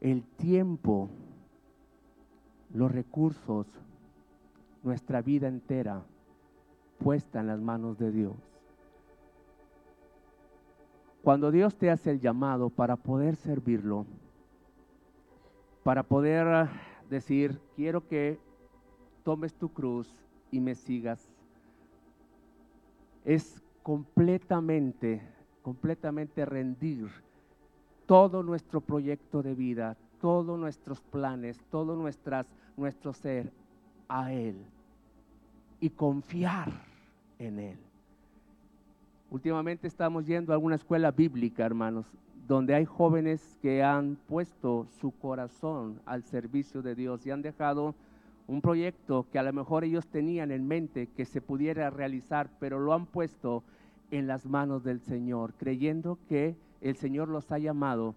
El 0.02 0.25
tiempo, 0.25 1.09
los 2.75 2.90
recursos, 2.90 3.68
nuestra 4.82 5.23
vida 5.23 5.47
entera 5.47 6.02
puesta 6.99 7.38
en 7.38 7.47
las 7.47 7.61
manos 7.61 7.99
de 7.99 8.11
Dios. 8.11 8.35
Cuando 11.23 11.52
Dios 11.52 11.76
te 11.76 11.88
hace 11.88 12.11
el 12.11 12.18
llamado 12.18 12.68
para 12.68 12.97
poder 12.97 13.37
servirlo, 13.37 14.04
para 15.85 16.02
poder 16.02 16.49
ah, 16.49 16.73
decir, 17.09 17.61
quiero 17.76 18.09
que 18.09 18.40
tomes 19.23 19.54
tu 19.54 19.68
cruz 19.68 20.12
y 20.50 20.59
me 20.59 20.75
sigas, 20.75 21.28
es 23.25 23.62
completamente, 23.85 25.23
completamente 25.62 26.44
rendir 26.44 27.09
todo 28.06 28.42
nuestro 28.42 28.80
proyecto 28.80 29.42
de 29.42 29.54
vida, 29.54 29.97
todos 30.21 30.59
nuestros 30.59 31.00
planes, 31.00 31.59
todo 31.71 31.97
nuestras, 31.97 32.47
nuestro 32.76 33.12
ser 33.12 33.52
a 34.09 34.32
Él 34.32 34.56
y 35.80 35.90
confiar 35.90 36.71
en 37.38 37.59
Él. 37.59 37.78
Últimamente 39.30 39.87
estamos 39.87 40.26
yendo 40.26 40.52
a 40.52 40.56
alguna 40.56 40.76
escuela 40.76 41.11
bíblica, 41.11 41.64
hermanos, 41.64 42.06
donde 42.47 42.75
hay 42.75 42.85
jóvenes 42.85 43.56
que 43.62 43.82
han 43.82 44.16
puesto 44.28 44.87
su 45.00 45.11
corazón 45.12 46.00
al 46.04 46.23
servicio 46.23 46.82
de 46.82 46.94
Dios 46.94 47.26
y 47.26 47.30
han 47.30 47.40
dejado 47.40 47.94
un 48.47 48.61
proyecto 48.61 49.26
que 49.32 49.38
a 49.38 49.42
lo 49.42 49.52
mejor 49.52 49.85
ellos 49.85 50.06
tenían 50.06 50.50
en 50.50 50.66
mente 50.68 51.06
que 51.06 51.25
se 51.25 51.40
pudiera 51.40 51.88
realizar, 51.90 52.50
pero 52.61 52.78
lo 52.78 52.92
han 52.92 53.06
puesto 53.06 53.62
en 54.11 54.26
las 54.26 54.47
manos 54.47 54.85
del 54.85 55.00
Señor, 55.00 55.54
creyendo 55.54 56.18
que 56.28 56.54
el 56.83 56.97
Señor 56.97 57.29
los 57.29 57.51
ha 57.53 57.59
llamado 57.59 58.15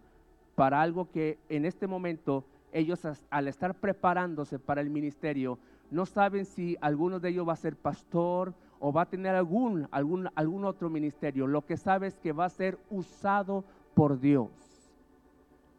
para 0.55 0.81
algo 0.81 1.09
que 1.11 1.37
en 1.49 1.65
este 1.65 1.87
momento 1.87 2.43
ellos 2.71 2.99
al 3.29 3.47
estar 3.47 3.75
preparándose 3.75 4.59
para 4.59 4.81
el 4.81 4.89
ministerio, 4.89 5.57
no 5.91 6.05
saben 6.05 6.45
si 6.45 6.77
alguno 6.81 7.19
de 7.19 7.29
ellos 7.29 7.47
va 7.47 7.53
a 7.53 7.57
ser 7.57 7.75
pastor 7.75 8.53
o 8.79 8.91
va 8.91 9.03
a 9.03 9.09
tener 9.09 9.35
algún, 9.35 9.87
algún, 9.91 10.29
algún 10.35 10.65
otro 10.65 10.89
ministerio. 10.89 11.47
Lo 11.47 11.65
que 11.65 11.77
sabe 11.77 12.07
es 12.07 12.17
que 12.17 12.33
va 12.33 12.45
a 12.45 12.49
ser 12.49 12.77
usado 12.89 13.63
por 13.93 14.19
Dios. 14.19 14.49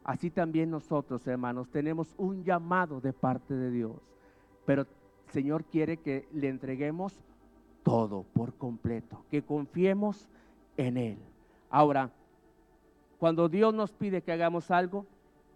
Así 0.03 0.31
también 0.31 0.71
nosotros, 0.71 1.27
hermanos, 1.27 1.69
tenemos 1.69 2.15
un 2.17 2.43
llamado 2.43 3.01
de 3.01 3.13
parte 3.13 3.53
de 3.53 3.69
Dios. 3.69 3.91
Pero 4.65 4.83
el 4.83 4.87
Señor 5.33 5.65
quiere 5.65 5.97
que 5.97 6.27
le 6.31 6.47
entreguemos 6.47 7.13
todo 7.83 8.23
por 8.33 8.53
completo, 8.55 9.23
que 9.29 9.43
confiemos 9.43 10.29
en 10.77 10.97
Él. 10.97 11.17
Ahora, 11.69 12.11
cuando 13.19 13.49
Dios 13.49 13.73
nos 13.73 13.91
pide 13.91 14.21
que 14.21 14.31
hagamos 14.31 14.71
algo, 14.71 15.05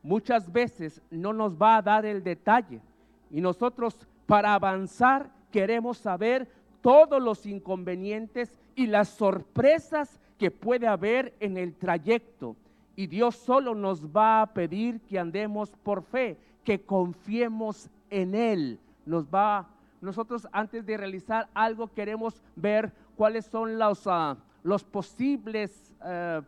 muchas 0.03 0.51
veces 0.51 1.01
no 1.11 1.33
nos 1.33 1.55
va 1.55 1.77
a 1.77 1.81
dar 1.81 2.05
el 2.05 2.23
detalle. 2.23 2.81
Y 3.29 3.41
nosotros 3.41 3.95
para 4.25 4.53
avanzar 4.53 5.29
queremos 5.51 5.97
saber 5.97 6.47
todos 6.81 7.21
los 7.21 7.45
inconvenientes 7.45 8.57
y 8.75 8.87
las 8.87 9.09
sorpresas 9.09 10.19
que 10.37 10.49
puede 10.49 10.87
haber 10.87 11.33
en 11.39 11.57
el 11.57 11.75
trayecto. 11.75 12.55
Y 12.95 13.07
Dios 13.07 13.35
solo 13.35 13.75
nos 13.75 14.07
va 14.07 14.41
a 14.41 14.53
pedir 14.53 14.99
que 15.01 15.19
andemos 15.19 15.69
por 15.83 16.03
fe, 16.03 16.37
que 16.63 16.81
confiemos 16.81 17.89
en 18.09 18.35
Él. 18.35 18.79
Nos 19.05 19.25
va, 19.25 19.67
nosotros 20.01 20.47
antes 20.51 20.85
de 20.85 20.97
realizar 20.97 21.47
algo 21.53 21.87
queremos 21.87 22.41
ver 22.55 22.91
cuáles 23.15 23.45
son 23.45 23.77
los, 23.77 24.07
ah, 24.07 24.35
los 24.63 24.83
posibles 24.83 25.93
uh, 26.01 26.41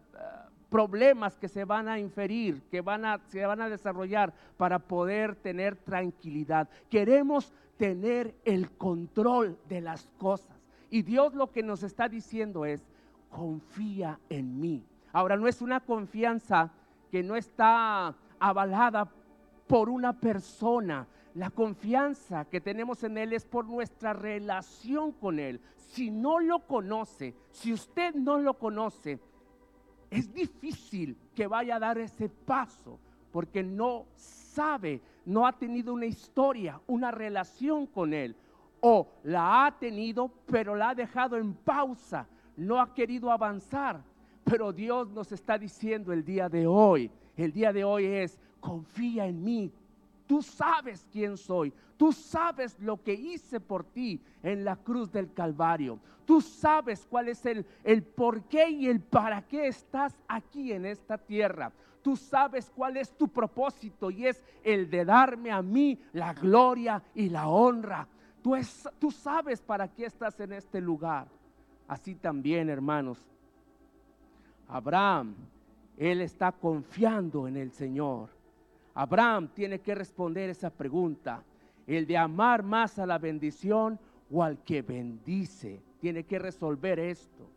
problemas 0.74 1.38
que 1.38 1.50
se 1.50 1.66
van 1.66 1.88
a 1.88 2.00
inferir, 2.00 2.64
que 2.72 2.82
van 2.82 3.06
a, 3.06 3.20
se 3.28 3.46
van 3.46 3.62
a 3.62 3.70
desarrollar 3.70 4.34
para 4.58 4.80
poder 4.80 5.36
tener 5.36 5.76
tranquilidad. 5.76 6.68
Queremos 6.90 7.54
tener 7.78 8.34
el 8.44 8.72
control 8.72 9.56
de 9.70 9.82
las 9.82 10.10
cosas. 10.18 10.58
Y 10.90 11.04
Dios 11.04 11.36
lo 11.36 11.52
que 11.52 11.62
nos 11.62 11.84
está 11.84 12.10
diciendo 12.10 12.66
es, 12.66 12.90
confía 13.30 14.20
en 14.30 14.60
mí. 14.60 14.84
Ahora, 15.12 15.38
no 15.38 15.48
es 15.48 15.62
una 15.62 15.80
confianza 15.80 16.72
que 17.12 17.22
no 17.22 17.36
está 17.36 18.16
avalada 18.40 19.08
por 19.68 19.90
una 19.90 20.20
persona. 20.20 21.06
La 21.36 21.52
confianza 21.52 22.46
que 22.46 22.60
tenemos 22.60 23.04
en 23.04 23.20
Él 23.20 23.34
es 23.34 23.46
por 23.46 23.68
nuestra 23.68 24.14
relación 24.14 25.12
con 25.12 25.38
Él. 25.38 25.62
Si 25.76 26.10
no 26.10 26.40
lo 26.40 26.66
conoce, 26.66 27.36
si 27.52 27.72
usted 27.74 28.16
no 28.16 28.40
lo 28.40 28.56
conoce, 28.56 29.20
es 30.14 30.34
difícil 30.34 31.18
que 31.34 31.48
vaya 31.48 31.78
a 31.78 31.80
dar 31.80 31.98
ese 31.98 32.30
paso 32.30 33.00
porque 33.32 33.64
no 33.64 34.06
sabe, 34.16 35.02
no 35.26 35.48
ha 35.48 35.54
tenido 35.54 35.92
una 35.94 36.06
historia, 36.06 36.80
una 36.86 37.10
relación 37.10 37.88
con 37.88 38.14
Él. 38.14 38.36
O 38.80 39.08
la 39.24 39.66
ha 39.66 39.80
tenido, 39.80 40.32
pero 40.46 40.76
la 40.76 40.90
ha 40.90 40.96
dejado 40.96 41.38
en 41.38 41.54
pausa, 41.54 42.28
no 42.56 42.80
ha 42.80 42.94
querido 42.94 43.32
avanzar. 43.32 44.04
Pero 44.44 44.72
Dios 44.72 45.10
nos 45.10 45.32
está 45.32 45.58
diciendo 45.58 46.14
el 46.14 46.24
día 46.24 46.48
de 46.48 46.68
hoy, 46.68 47.10
el 47.36 47.52
día 47.52 47.74
de 47.74 47.84
hoy 47.84 48.06
es, 48.06 48.38
confía 48.60 49.26
en 49.26 49.44
mí, 49.44 49.72
Tú 50.28 50.42
sabes 50.42 51.08
quién 51.12 51.38
soy. 51.38 51.74
Tú 51.98 52.12
sabes 52.12 52.80
lo 52.80 53.02
que 53.02 53.14
hice 53.14 53.60
por 53.60 53.84
ti 53.84 54.22
en 54.42 54.64
la 54.64 54.76
cruz 54.76 55.12
del 55.12 55.34
Calvario. 55.34 56.00
Tú 56.26 56.42
sabes 56.42 57.06
cuál 57.10 57.30
es 57.30 57.46
el, 57.46 57.66
el 57.84 58.04
por 58.04 58.44
qué 58.44 58.70
y 58.70 58.88
el 58.88 59.02
para 59.02 59.42
qué 59.42 59.68
estás 59.68 60.18
aquí 60.28 60.72
en 60.72 60.86
esta 60.86 61.18
tierra. 61.18 61.72
Tú 62.02 62.18
sabes 62.18 62.70
cuál 62.76 62.98
es 62.98 63.18
tu 63.18 63.30
propósito 63.30 64.12
y 64.12 64.28
es 64.28 64.44
el 64.64 64.90
de 64.90 65.06
darme 65.06 65.52
a 65.52 65.62
mí 65.62 65.98
la 66.12 66.34
gloria 66.34 67.02
y 67.16 67.30
la 67.30 67.48
honra. 67.48 68.08
Tú, 68.42 68.56
es, 68.56 68.90
tú 69.00 69.10
sabes 69.10 69.62
para 69.62 69.88
qué 69.88 70.06
estás 70.06 70.38
en 70.42 70.52
este 70.52 70.82
lugar. 70.82 71.28
Así 71.88 72.16
también, 72.16 72.70
hermanos. 72.70 73.24
Abraham, 74.68 75.36
él 75.98 76.22
está 76.22 76.52
confiando 76.52 77.48
en 77.48 77.56
el 77.56 77.72
Señor. 77.72 78.30
Abraham 78.96 79.50
tiene 79.54 79.80
que 79.80 79.96
responder 79.96 80.50
esa 80.50 80.70
pregunta, 80.70 81.44
el 81.88 82.06
de 82.06 82.18
amar 82.18 82.64
más 82.64 83.00
a 83.00 83.06
la 83.06 83.18
bendición 83.18 84.00
o 84.32 84.44
al 84.44 84.60
que 84.64 84.82
bendice. 84.82 85.82
Tiene 86.00 86.24
que 86.24 86.40
resolver 86.40 87.00
esto. 87.00 87.50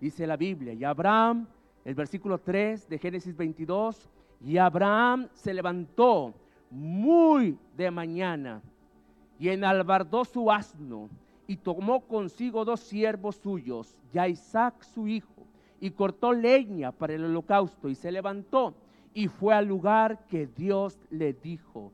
Dice 0.00 0.26
la 0.26 0.36
Biblia, 0.36 0.72
y 0.72 0.84
Abraham, 0.84 1.46
el 1.84 1.94
versículo 1.94 2.38
3 2.38 2.88
de 2.88 2.98
Génesis 2.98 3.36
22, 3.36 4.08
y 4.44 4.56
Abraham 4.56 5.28
se 5.34 5.52
levantó 5.52 6.34
muy 6.70 7.58
de 7.76 7.90
mañana 7.90 8.62
y 9.38 9.48
enalbardó 9.48 10.24
su 10.24 10.50
asno 10.50 11.08
y 11.46 11.56
tomó 11.56 12.00
consigo 12.00 12.64
dos 12.64 12.80
siervos 12.80 13.36
suyos, 13.36 13.96
y 14.12 14.20
Isaac 14.20 14.82
su 14.82 15.08
hijo, 15.08 15.46
y 15.80 15.90
cortó 15.90 16.32
leña 16.32 16.92
para 16.92 17.14
el 17.14 17.24
holocausto 17.24 17.88
y 17.88 17.94
se 17.94 18.12
levantó 18.12 18.74
y 19.14 19.28
fue 19.28 19.54
al 19.54 19.66
lugar 19.66 20.26
que 20.28 20.46
Dios 20.46 20.98
le 21.10 21.32
dijo. 21.32 21.92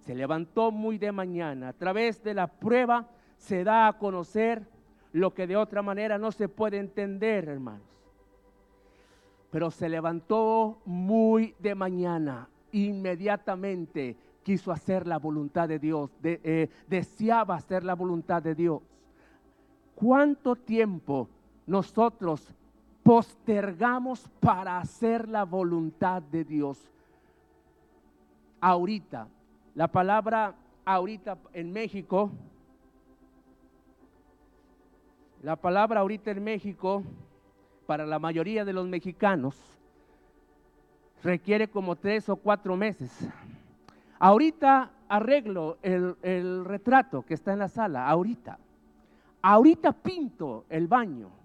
Se 0.00 0.14
levantó 0.14 0.70
muy 0.70 0.98
de 0.98 1.12
mañana. 1.12 1.68
A 1.68 1.72
través 1.72 2.22
de 2.22 2.34
la 2.34 2.46
prueba 2.46 3.08
se 3.36 3.64
da 3.64 3.86
a 3.86 3.98
conocer 3.98 4.66
lo 5.12 5.34
que 5.34 5.46
de 5.46 5.56
otra 5.56 5.82
manera 5.82 6.18
no 6.18 6.32
se 6.32 6.48
puede 6.48 6.78
entender, 6.78 7.48
hermanos. 7.48 7.86
Pero 9.50 9.70
se 9.70 9.88
levantó 9.88 10.80
muy 10.84 11.54
de 11.58 11.74
mañana. 11.74 12.48
Inmediatamente 12.72 14.16
quiso 14.42 14.72
hacer 14.72 15.06
la 15.06 15.18
voluntad 15.18 15.68
de 15.68 15.78
Dios. 15.78 16.10
Eh, 16.22 16.68
deseaba 16.88 17.56
hacer 17.56 17.84
la 17.84 17.94
voluntad 17.94 18.42
de 18.42 18.54
Dios. 18.54 18.80
¿Cuánto 19.94 20.56
tiempo 20.56 21.28
nosotros 21.66 22.54
postergamos 23.02 24.28
para 24.40 24.78
hacer 24.78 25.28
la 25.28 25.44
voluntad 25.44 26.22
de 26.22 26.44
Dios. 26.44 26.78
Ahorita, 28.60 29.26
la 29.74 29.88
palabra 29.88 30.54
ahorita 30.84 31.38
en 31.52 31.72
México, 31.72 32.30
la 35.42 35.56
palabra 35.56 36.00
ahorita 36.00 36.30
en 36.30 36.44
México, 36.44 37.02
para 37.86 38.04
la 38.04 38.18
mayoría 38.18 38.64
de 38.64 38.72
los 38.72 38.86
mexicanos, 38.86 39.56
requiere 41.24 41.68
como 41.68 41.96
tres 41.96 42.28
o 42.28 42.36
cuatro 42.36 42.76
meses. 42.76 43.10
Ahorita 44.18 44.90
arreglo 45.08 45.78
el, 45.82 46.16
el 46.22 46.64
retrato 46.64 47.22
que 47.22 47.34
está 47.34 47.52
en 47.54 47.60
la 47.60 47.68
sala, 47.68 48.06
ahorita. 48.08 48.58
Ahorita 49.42 49.92
pinto 49.92 50.66
el 50.68 50.86
baño 50.86 51.39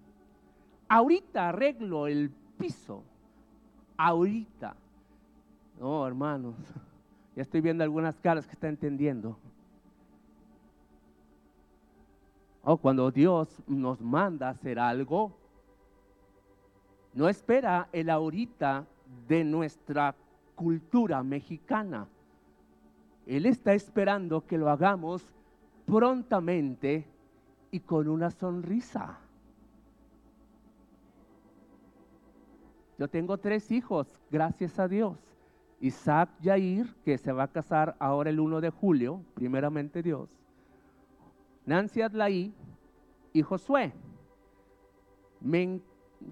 ahorita 0.88 1.48
arreglo 1.48 2.06
el 2.06 2.30
piso, 2.58 3.02
ahorita. 3.96 4.74
No, 5.80 6.06
hermanos, 6.06 6.54
ya 7.36 7.42
estoy 7.42 7.60
viendo 7.60 7.84
algunas 7.84 8.18
caras 8.20 8.46
que 8.46 8.52
están 8.52 8.70
entendiendo. 8.70 9.36
Oh, 12.62 12.76
cuando 12.78 13.10
Dios 13.10 13.62
nos 13.68 14.00
manda 14.00 14.48
a 14.48 14.50
hacer 14.50 14.78
algo, 14.78 15.32
no 17.14 17.28
espera 17.28 17.88
el 17.92 18.10
ahorita 18.10 18.84
de 19.28 19.44
nuestra 19.44 20.14
cultura 20.56 21.22
mexicana. 21.22 22.08
Él 23.24 23.46
está 23.46 23.72
esperando 23.74 24.44
que 24.46 24.58
lo 24.58 24.68
hagamos 24.68 25.22
prontamente 25.86 27.06
y 27.70 27.80
con 27.80 28.08
una 28.08 28.30
sonrisa. 28.30 29.18
Yo 32.98 33.08
tengo 33.08 33.38
tres 33.38 33.70
hijos, 33.70 34.08
gracias 34.30 34.78
a 34.78 34.88
Dios. 34.88 35.18
Isaac 35.80 36.30
Yair, 36.40 36.94
que 37.04 37.18
se 37.18 37.32
va 37.32 37.44
a 37.44 37.52
casar 37.52 37.96
ahora 37.98 38.30
el 38.30 38.40
1 38.40 38.60
de 38.60 38.70
julio, 38.70 39.20
primeramente 39.34 40.02
Dios. 40.02 40.28
Nancy 41.66 42.00
Adlaí 42.00 42.54
y 43.32 43.42
Josué. 43.42 43.92
Me 45.40 45.80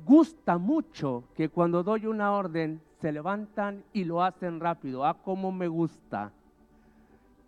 gusta 0.07 0.57
mucho 0.57 1.25
que 1.35 1.51
cuando 1.51 1.83
doy 1.83 2.07
una 2.07 2.33
orden 2.33 2.81
se 3.01 3.13
levantan 3.13 3.85
y 3.93 4.05
lo 4.05 4.23
hacen 4.23 4.61
rápido. 4.61 5.05
Ah, 5.05 5.19
como 5.23 5.53
me 5.53 5.69
gusta. 5.69 6.33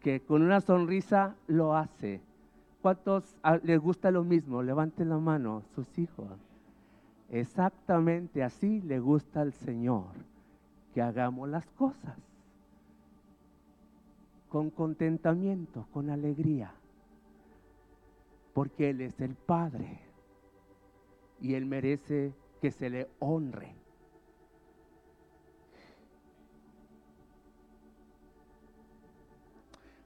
Que 0.00 0.20
con 0.20 0.42
una 0.42 0.60
sonrisa 0.60 1.34
lo 1.46 1.74
hace. 1.74 2.20
¿Cuántos 2.82 3.36
ah, 3.42 3.58
les 3.62 3.80
gusta 3.80 4.10
lo 4.10 4.22
mismo? 4.22 4.62
Levanten 4.62 5.08
la 5.08 5.18
mano, 5.18 5.62
sus 5.74 5.98
hijos. 5.98 6.28
Exactamente 7.30 8.42
así 8.42 8.80
le 8.82 9.00
gusta 9.00 9.40
al 9.40 9.52
Señor 9.52 10.06
que 10.94 11.02
hagamos 11.02 11.48
las 11.48 11.66
cosas. 11.70 12.16
Con 14.48 14.70
contentamiento, 14.70 15.86
con 15.92 16.08
alegría, 16.08 16.72
porque 18.54 18.90
Él 18.90 19.00
es 19.00 19.20
el 19.20 19.34
Padre. 19.34 20.00
Y 21.40 21.54
Él 21.54 21.66
merece 21.66 22.32
que 22.60 22.70
se 22.70 22.88
le 22.88 23.08
honre. 23.18 23.74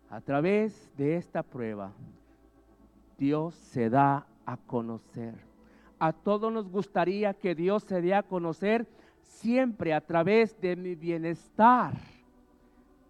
A 0.08 0.20
través 0.20 0.90
de 0.96 1.16
esta 1.16 1.44
prueba, 1.44 1.92
Dios 3.16 3.54
se 3.54 3.88
da 3.90 4.26
a 4.44 4.56
conocer 4.56 5.49
a 6.00 6.14
todos 6.14 6.50
nos 6.50 6.68
gustaría 6.68 7.34
que 7.34 7.54
Dios 7.54 7.84
se 7.84 8.00
dé 8.00 8.14
a 8.14 8.22
conocer 8.22 8.86
siempre 9.22 9.92
a 9.92 10.00
través 10.00 10.58
de 10.60 10.74
mi 10.74 10.94
bienestar. 10.94 11.92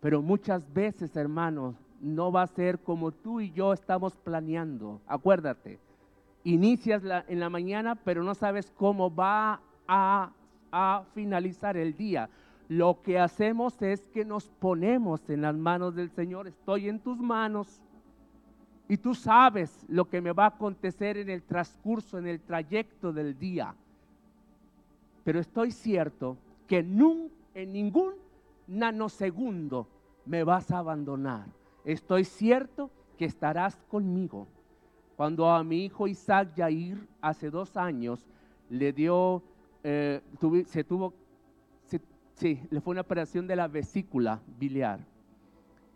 Pero 0.00 0.20
muchas 0.20 0.70
veces, 0.72 1.14
hermanos, 1.14 1.76
no 2.00 2.32
va 2.32 2.42
a 2.42 2.46
ser 2.48 2.80
como 2.80 3.12
tú 3.12 3.40
y 3.40 3.52
yo 3.52 3.72
estamos 3.72 4.16
planeando. 4.16 5.00
Acuérdate, 5.06 5.78
inicias 6.42 7.02
en 7.28 7.38
la 7.38 7.48
mañana, 7.48 7.94
pero 7.94 8.24
no 8.24 8.34
sabes 8.34 8.72
cómo 8.76 9.14
va 9.14 9.60
a, 9.86 10.32
a 10.72 11.04
finalizar 11.14 11.76
el 11.76 11.96
día. 11.96 12.28
Lo 12.68 13.02
que 13.02 13.20
hacemos 13.20 13.80
es 13.82 14.00
que 14.12 14.24
nos 14.24 14.48
ponemos 14.48 15.30
en 15.30 15.42
las 15.42 15.54
manos 15.54 15.94
del 15.94 16.10
Señor. 16.10 16.48
Estoy 16.48 16.88
en 16.88 16.98
tus 16.98 17.18
manos 17.18 17.80
y 18.90 18.96
tú 18.96 19.14
sabes 19.14 19.86
lo 19.88 20.08
que 20.08 20.20
me 20.20 20.32
va 20.32 20.46
a 20.46 20.48
acontecer 20.48 21.16
en 21.16 21.30
el 21.30 21.44
transcurso, 21.44 22.18
en 22.18 22.26
el 22.26 22.40
trayecto 22.40 23.12
del 23.12 23.38
día. 23.38 23.72
Pero 25.22 25.38
estoy 25.38 25.70
cierto 25.70 26.36
que 26.66 26.78
en 26.78 27.72
ningún 27.72 28.14
nanosegundo 28.66 29.86
me 30.26 30.42
vas 30.42 30.72
a 30.72 30.78
abandonar. 30.78 31.46
Estoy 31.84 32.24
cierto 32.24 32.90
que 33.16 33.26
estarás 33.26 33.76
conmigo. 33.88 34.48
Cuando 35.16 35.48
a 35.48 35.62
mi 35.62 35.84
hijo 35.84 36.08
Isaac 36.08 36.56
Yair 36.56 36.98
hace 37.20 37.48
dos 37.48 37.76
años 37.76 38.26
le 38.70 38.92
dio, 38.92 39.40
eh, 39.84 40.20
se 40.66 40.82
tuvo, 40.82 41.14
sí, 42.34 42.60
le 42.68 42.80
fue 42.80 42.90
una 42.90 43.02
operación 43.02 43.46
de 43.46 43.54
la 43.54 43.68
vesícula 43.68 44.40
biliar 44.58 44.98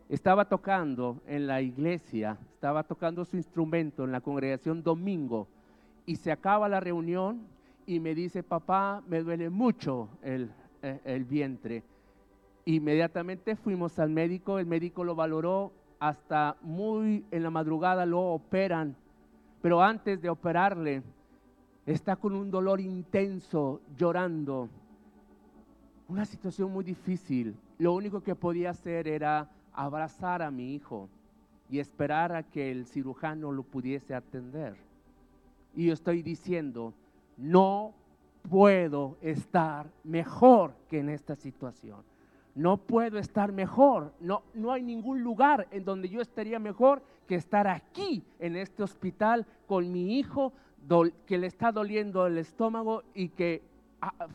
estaba 0.08 0.44
tocando 0.46 1.20
en 1.26 1.46
la 1.46 1.60
iglesia, 1.62 2.36
estaba 2.52 2.82
tocando 2.82 3.24
su 3.24 3.36
instrumento 3.36 4.04
en 4.04 4.12
la 4.12 4.20
congregación 4.20 4.82
domingo 4.82 5.48
y 6.06 6.16
se 6.16 6.30
acaba 6.30 6.68
la 6.68 6.80
reunión 6.80 7.46
y 7.86 8.00
me 8.00 8.14
dice, 8.14 8.42
papá, 8.42 9.02
me 9.06 9.22
duele 9.22 9.50
mucho 9.50 10.08
el, 10.22 10.50
eh, 10.82 11.00
el 11.04 11.24
vientre. 11.24 11.82
Inmediatamente 12.66 13.56
fuimos 13.56 13.98
al 13.98 14.10
médico, 14.10 14.58
el 14.58 14.66
médico 14.66 15.04
lo 15.04 15.14
valoró, 15.14 15.72
hasta 15.98 16.56
muy 16.62 17.24
en 17.30 17.42
la 17.42 17.50
madrugada 17.50 18.04
lo 18.04 18.20
operan, 18.20 18.96
pero 19.62 19.82
antes 19.82 20.20
de 20.20 20.28
operarle 20.28 21.02
está 21.86 22.16
con 22.16 22.34
un 22.34 22.50
dolor 22.50 22.80
intenso, 22.80 23.80
llorando. 23.96 24.68
una 26.08 26.24
situación 26.24 26.70
muy 26.70 26.84
difícil. 26.84 27.56
Lo 27.78 27.94
único 27.94 28.22
que 28.22 28.34
podía 28.34 28.70
hacer 28.70 29.08
era 29.08 29.50
abrazar 29.74 30.42
a 30.42 30.50
mi 30.50 30.74
hijo 30.74 31.08
y 31.68 31.78
esperar 31.78 32.34
a 32.34 32.42
que 32.42 32.70
el 32.70 32.86
cirujano 32.86 33.52
lo 33.52 33.62
pudiese 33.62 34.14
atender. 34.14 34.76
Y 35.74 35.86
yo 35.86 35.92
estoy 35.92 36.22
diciendo, 36.22 36.94
no 37.36 37.92
puedo 38.48 39.16
estar 39.20 39.86
mejor 40.04 40.74
que 40.88 41.00
en 41.00 41.08
esta 41.08 41.34
situación. 41.34 42.02
No 42.54 42.76
puedo 42.76 43.18
estar 43.18 43.50
mejor. 43.50 44.12
No, 44.20 44.42
no 44.54 44.72
hay 44.72 44.82
ningún 44.82 45.22
lugar 45.22 45.66
en 45.70 45.84
donde 45.84 46.08
yo 46.08 46.20
estaría 46.20 46.58
mejor 46.58 47.02
que 47.26 47.34
estar 47.34 47.66
aquí 47.66 48.22
en 48.38 48.54
este 48.54 48.82
hospital 48.82 49.46
con 49.66 49.90
mi 49.90 50.18
hijo 50.18 50.52
que 51.26 51.38
le 51.38 51.46
está 51.46 51.72
doliendo 51.72 52.26
el 52.26 52.38
estómago 52.38 53.02
y 53.14 53.30
que 53.30 53.62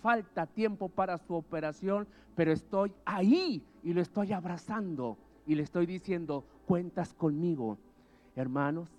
falta 0.01 0.47
tiempo 0.47 0.89
para 0.89 1.17
su 1.17 1.35
operación, 1.35 2.07
pero 2.35 2.51
estoy 2.51 2.91
ahí 3.05 3.61
y 3.83 3.93
lo 3.93 4.01
estoy 4.01 4.33
abrazando 4.33 5.17
y 5.45 5.55
le 5.55 5.63
estoy 5.63 5.85
diciendo, 5.85 6.43
cuentas 6.65 7.13
conmigo. 7.13 7.77
Hermanos, 8.35 8.89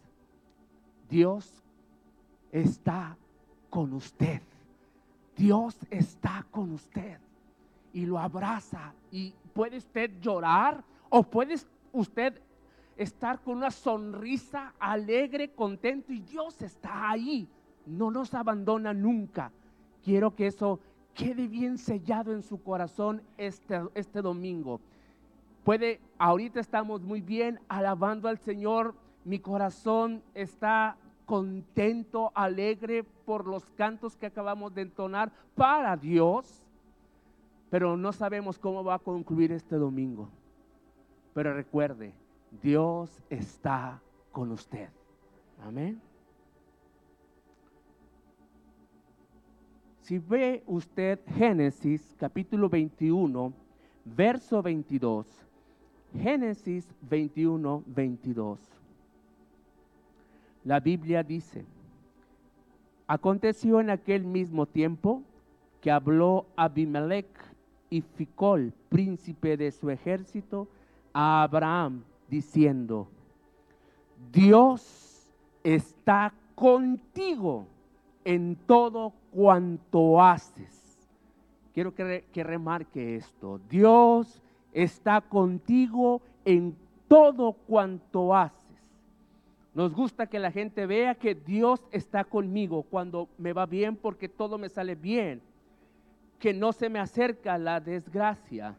Dios 1.08 1.62
está 2.52 3.16
con 3.68 3.92
usted. 3.92 4.42
Dios 5.36 5.78
está 5.90 6.44
con 6.50 6.72
usted 6.72 7.18
y 7.92 8.06
lo 8.06 8.18
abraza 8.18 8.92
y 9.10 9.32
puede 9.54 9.78
usted 9.78 10.10
llorar 10.20 10.84
o 11.08 11.22
puede 11.22 11.56
usted 11.92 12.40
estar 12.96 13.40
con 13.40 13.56
una 13.56 13.70
sonrisa 13.70 14.74
alegre, 14.78 15.50
contento 15.50 16.12
y 16.12 16.20
Dios 16.20 16.60
está 16.60 17.10
ahí. 17.10 17.48
No 17.86 18.10
nos 18.10 18.34
abandona 18.34 18.92
nunca. 18.92 19.50
Quiero 20.04 20.34
que 20.34 20.46
eso 20.46 20.78
quede 21.14 21.48
bien 21.48 21.78
sellado 21.78 22.32
en 22.32 22.42
su 22.42 22.62
corazón 22.62 23.22
este, 23.38 23.80
este 23.94 24.22
domingo. 24.22 24.80
Puede, 25.64 26.00
ahorita 26.18 26.60
estamos 26.60 27.02
muy 27.02 27.20
bien 27.20 27.60
alabando 27.68 28.28
al 28.28 28.38
Señor. 28.38 28.94
Mi 29.24 29.38
corazón 29.38 30.22
está 30.34 30.96
contento, 31.26 32.32
alegre 32.34 33.04
por 33.04 33.46
los 33.46 33.70
cantos 33.70 34.16
que 34.16 34.26
acabamos 34.26 34.74
de 34.74 34.82
entonar 34.82 35.30
para 35.54 35.96
Dios, 35.96 36.66
pero 37.70 37.96
no 37.96 38.12
sabemos 38.12 38.58
cómo 38.58 38.82
va 38.82 38.94
a 38.94 38.98
concluir 38.98 39.52
este 39.52 39.76
domingo. 39.76 40.28
Pero 41.34 41.54
recuerde, 41.54 42.12
Dios 42.62 43.22
está 43.28 44.02
con 44.32 44.50
usted. 44.50 44.88
Amén. 45.62 46.00
Si 50.00 50.18
ve 50.18 50.64
usted 50.66 51.20
Génesis 51.36 52.16
capítulo 52.18 52.68
21, 52.68 53.52
verso 54.04 54.62
22, 54.62 55.46
Génesis 56.14 56.86
21, 57.08 57.82
22. 57.86 58.58
La 60.64 60.80
Biblia 60.80 61.22
dice, 61.22 61.64
aconteció 63.06 63.80
en 63.80 63.90
aquel 63.90 64.24
mismo 64.24 64.66
tiempo 64.66 65.22
que 65.80 65.90
habló 65.90 66.46
Abimelech 66.56 67.26
y 67.88 68.02
Ficol, 68.02 68.72
príncipe 68.88 69.56
de 69.56 69.72
su 69.72 69.90
ejército, 69.90 70.68
a 71.12 71.42
Abraham, 71.42 72.02
diciendo, 72.28 73.08
Dios 74.32 75.32
está 75.64 76.32
contigo 76.54 77.66
en 78.24 78.56
todo 78.66 79.12
cuanto 79.32 80.22
haces. 80.22 81.08
Quiero 81.72 81.94
que, 81.94 82.24
que, 82.32 82.44
remarque 82.44 83.16
esto. 83.16 83.60
Dios 83.68 84.42
está 84.72 85.20
contigo 85.20 86.20
en 86.44 86.76
todo 87.08 87.52
cuanto 87.52 88.34
haces. 88.34 88.60
Nos 89.74 89.94
gusta 89.94 90.26
que 90.26 90.38
la 90.38 90.50
gente 90.50 90.86
vea 90.86 91.14
que 91.14 91.34
Dios 91.34 91.86
está 91.92 92.24
conmigo 92.24 92.82
cuando 92.82 93.28
me 93.38 93.52
va 93.52 93.66
bien 93.66 93.96
porque 93.96 94.28
todo 94.28 94.58
me 94.58 94.68
sale 94.68 94.94
bien. 94.94 95.40
Que 96.38 96.52
no 96.52 96.72
se 96.72 96.88
me 96.88 96.98
acerca 96.98 97.56
la 97.58 97.80
desgracia. 97.80 98.74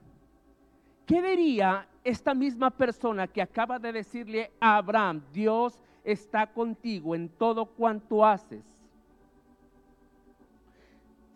¿Qué 1.05 1.21
diría 1.21 1.87
esta 2.03 2.33
misma 2.33 2.69
persona 2.71 3.27
que 3.27 3.41
acaba 3.41 3.79
de 3.79 3.91
decirle 3.91 4.51
a 4.59 4.77
Abraham, 4.77 5.21
Dios 5.33 5.79
está 6.03 6.47
contigo 6.47 7.15
en 7.15 7.29
todo 7.29 7.65
cuanto 7.65 8.25
haces? 8.25 8.80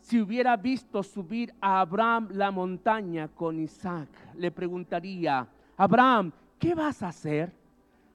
Si 0.06 0.22
hubiera 0.22 0.56
visto 0.56 1.02
subir 1.02 1.52
a 1.60 1.80
Abraham 1.80 2.28
la 2.34 2.52
montaña 2.52 3.28
con 3.28 3.60
Isaac, 3.60 4.08
le 4.36 4.52
preguntaría, 4.52 5.48
Abraham, 5.76 6.32
¿qué 6.60 6.76
vas 6.76 7.02
a 7.02 7.08
hacer? 7.08 7.52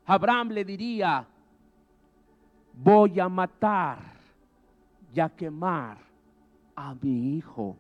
Abraham 0.07 0.51
le 0.51 0.65
diría, 0.65 1.27
voy 2.75 3.19
a 3.19 3.29
matar 3.29 3.99
y 5.13 5.19
a 5.19 5.31
quemar 5.31 5.99
a 6.77 6.95
mi 6.95 7.37
hijo. 7.37 7.77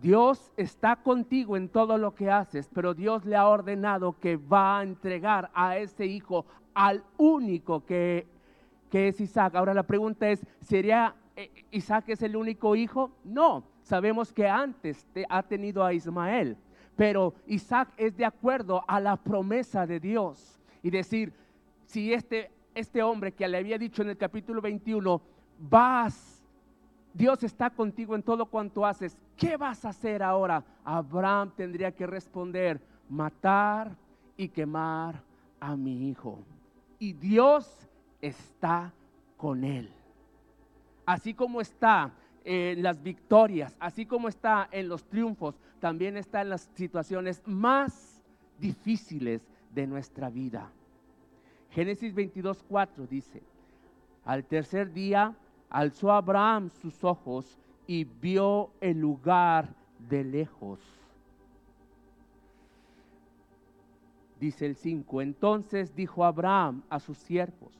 Dios 0.00 0.54
está 0.56 0.96
contigo 0.96 1.58
en 1.58 1.68
todo 1.68 1.98
lo 1.98 2.14
que 2.14 2.30
haces, 2.30 2.66
pero 2.72 2.94
Dios 2.94 3.26
le 3.26 3.36
ha 3.36 3.46
ordenado 3.46 4.18
que 4.18 4.38
va 4.38 4.78
a 4.78 4.82
entregar 4.84 5.50
a 5.52 5.76
ese 5.76 6.06
hijo 6.06 6.46
al 6.72 7.04
único 7.18 7.84
que, 7.84 8.26
que 8.90 9.08
es 9.08 9.20
Isaac. 9.20 9.54
Ahora 9.54 9.74
la 9.74 9.82
pregunta 9.82 10.30
es, 10.30 10.40
¿sería 10.62 11.14
Isaac 11.70 12.08
es 12.08 12.22
el 12.22 12.36
único 12.36 12.76
hijo? 12.76 13.10
No, 13.24 13.64
sabemos 13.82 14.32
que 14.32 14.48
antes 14.48 15.06
ha 15.28 15.42
tenido 15.42 15.84
a 15.84 15.92
Ismael, 15.92 16.56
pero 16.96 17.34
Isaac 17.46 17.88
es 17.96 18.16
de 18.16 18.24
acuerdo 18.24 18.84
a 18.86 19.00
la 19.00 19.16
promesa 19.16 19.86
de 19.86 19.98
Dios. 19.98 20.60
Y 20.82 20.90
decir, 20.90 21.32
si 21.86 22.12
este, 22.12 22.50
este 22.74 23.02
hombre 23.02 23.32
que 23.32 23.48
le 23.48 23.58
había 23.58 23.78
dicho 23.78 24.02
en 24.02 24.10
el 24.10 24.16
capítulo 24.16 24.60
21, 24.60 25.22
vas, 25.58 26.44
Dios 27.14 27.42
está 27.44 27.70
contigo 27.70 28.14
en 28.14 28.22
todo 28.22 28.46
cuanto 28.46 28.84
haces, 28.84 29.18
¿qué 29.36 29.56
vas 29.56 29.84
a 29.84 29.90
hacer 29.90 30.22
ahora? 30.22 30.64
Abraham 30.84 31.52
tendría 31.56 31.92
que 31.92 32.06
responder, 32.06 32.80
matar 33.08 33.96
y 34.36 34.48
quemar 34.48 35.22
a 35.60 35.76
mi 35.76 36.08
hijo. 36.08 36.40
Y 36.98 37.12
Dios 37.14 37.88
está 38.20 38.92
con 39.36 39.64
él 39.64 39.90
así 41.06 41.34
como 41.34 41.60
está 41.60 42.12
en 42.44 42.82
las 42.82 43.02
victorias, 43.02 43.76
así 43.78 44.06
como 44.06 44.28
está 44.28 44.68
en 44.70 44.88
los 44.88 45.04
triunfos, 45.04 45.54
también 45.80 46.16
está 46.16 46.42
en 46.42 46.50
las 46.50 46.70
situaciones 46.74 47.42
más 47.46 48.22
difíciles 48.58 49.46
de 49.74 49.86
nuestra 49.86 50.30
vida. 50.30 50.70
Génesis 51.70 52.14
22, 52.14 52.64
4 52.68 53.06
dice, 53.06 53.42
al 54.24 54.44
tercer 54.44 54.92
día 54.92 55.34
alzó 55.70 56.12
Abraham 56.12 56.68
sus 56.68 57.02
ojos 57.02 57.58
y 57.86 58.04
vio 58.04 58.70
el 58.80 59.00
lugar 59.00 59.74
de 60.08 60.24
lejos. 60.24 60.80
Dice 64.38 64.66
el 64.66 64.76
5, 64.76 65.22
entonces 65.22 65.94
dijo 65.94 66.24
Abraham 66.24 66.82
a 66.90 66.98
sus 66.98 67.16
siervos, 67.18 67.72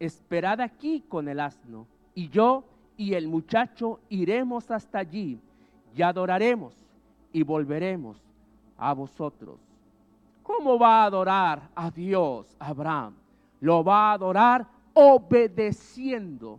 esperad 0.00 0.60
aquí 0.60 1.04
con 1.08 1.28
el 1.28 1.40
asno 1.40 1.86
y 2.18 2.28
yo 2.30 2.64
y 2.96 3.14
el 3.14 3.28
muchacho 3.28 4.00
iremos 4.08 4.72
hasta 4.72 4.98
allí 4.98 5.40
y 5.94 6.02
adoraremos 6.02 6.74
y 7.32 7.44
volveremos 7.44 8.20
a 8.76 8.92
vosotros. 8.92 9.60
¿Cómo 10.42 10.80
va 10.80 11.02
a 11.02 11.04
adorar 11.04 11.70
a 11.76 11.92
Dios 11.92 12.56
Abraham? 12.58 13.14
Lo 13.60 13.84
va 13.84 14.10
a 14.10 14.12
adorar 14.14 14.66
obedeciendo. 14.94 16.58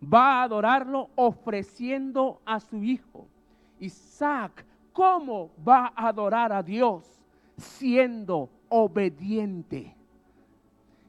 Va 0.00 0.34
a 0.34 0.42
adorarlo 0.44 1.10
ofreciendo 1.16 2.40
a 2.44 2.60
su 2.60 2.84
hijo. 2.84 3.26
Isaac, 3.80 4.64
¿cómo 4.92 5.50
va 5.66 5.92
a 5.96 6.06
adorar 6.06 6.52
a 6.52 6.62
Dios? 6.62 7.20
Siendo 7.56 8.48
obediente. 8.68 9.96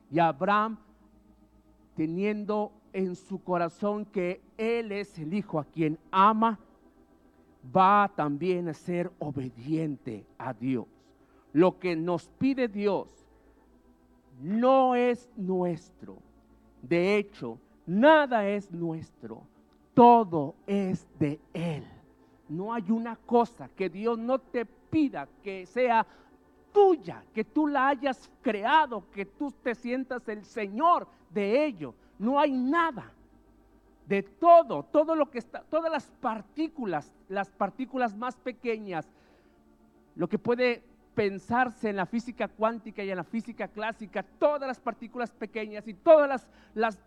Y 0.10 0.18
Abraham 0.18 0.80
teniendo 1.96 2.72
en 2.94 3.16
su 3.16 3.44
corazón 3.44 4.06
que 4.06 4.42
Él 4.58 4.92
es 4.92 5.18
el 5.20 5.34
Hijo 5.34 5.60
a 5.60 5.66
quien 5.66 5.98
ama, 6.12 6.60
va 7.76 8.12
también 8.16 8.68
a 8.70 8.74
ser 8.74 9.12
obediente 9.20 10.26
a 10.38 10.54
Dios. 10.54 10.86
Lo 11.54 11.80
que 11.80 11.96
nos 11.96 12.28
pide 12.30 12.68
Dios 12.68 13.10
no 14.42 14.96
es 14.96 15.30
nuestro. 15.36 16.18
De 16.82 17.18
hecho, 17.18 17.60
nada 17.86 18.48
es 18.48 18.72
nuestro. 18.72 19.44
Todo 19.94 20.56
es 20.66 21.08
de 21.20 21.40
Él. 21.54 21.86
No 22.50 22.74
hay 22.74 22.90
una 22.90 23.16
cosa 23.16 23.70
que 23.70 23.90
Dios 23.90 24.18
no 24.18 24.40
te 24.40 24.66
pida 24.66 25.28
que 25.44 25.66
sea 25.66 26.06
tuya, 26.74 27.24
que 27.34 27.44
tú 27.44 27.68
la 27.68 27.90
hayas 27.90 28.30
creado, 28.42 29.04
que 29.12 29.26
tú 29.26 29.52
te 29.64 29.76
sientas 29.76 30.28
el 30.28 30.44
Señor 30.46 31.08
de 31.30 31.66
ello. 31.66 31.94
No 32.22 32.40
hay 32.40 32.52
nada 32.52 33.12
de 34.06 34.22
todo, 34.22 34.84
todo 34.84 35.16
lo 35.16 35.32
que 35.32 35.40
está, 35.40 35.62
todas 35.64 35.92
las 35.92 36.06
partículas, 36.22 37.12
las 37.28 37.50
partículas 37.50 38.16
más 38.16 38.36
pequeñas, 38.36 39.08
lo 40.16 40.30
que 40.30 40.38
puede 40.38 40.84
pensarse 41.16 41.90
en 41.90 41.96
la 41.96 42.06
física 42.06 42.48
cuántica 42.48 43.04
y 43.04 43.10
en 43.10 43.18
la 43.18 43.24
física 43.24 43.68
clásica, 43.68 44.22
todas 44.38 44.68
las 44.68 44.80
partículas 44.80 45.32
pequeñas 45.32 45.88
y 45.88 45.96
todas 45.96 46.48
las, 46.76 47.00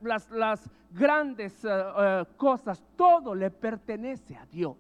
grandes 0.90 1.64
eh, 1.64 1.68
eh, 1.70 2.24
cosas, 2.36 2.82
todo 2.96 3.36
le 3.36 3.52
pertenece 3.52 4.34
a 4.34 4.44
Dios. 4.46 4.76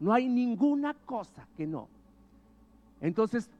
No 0.00 0.12
hay 0.12 0.28
ninguna 0.28 0.92
cosa 0.92 1.48
que 1.56 1.66
no. 1.66 1.88
Entonces, 3.00 3.50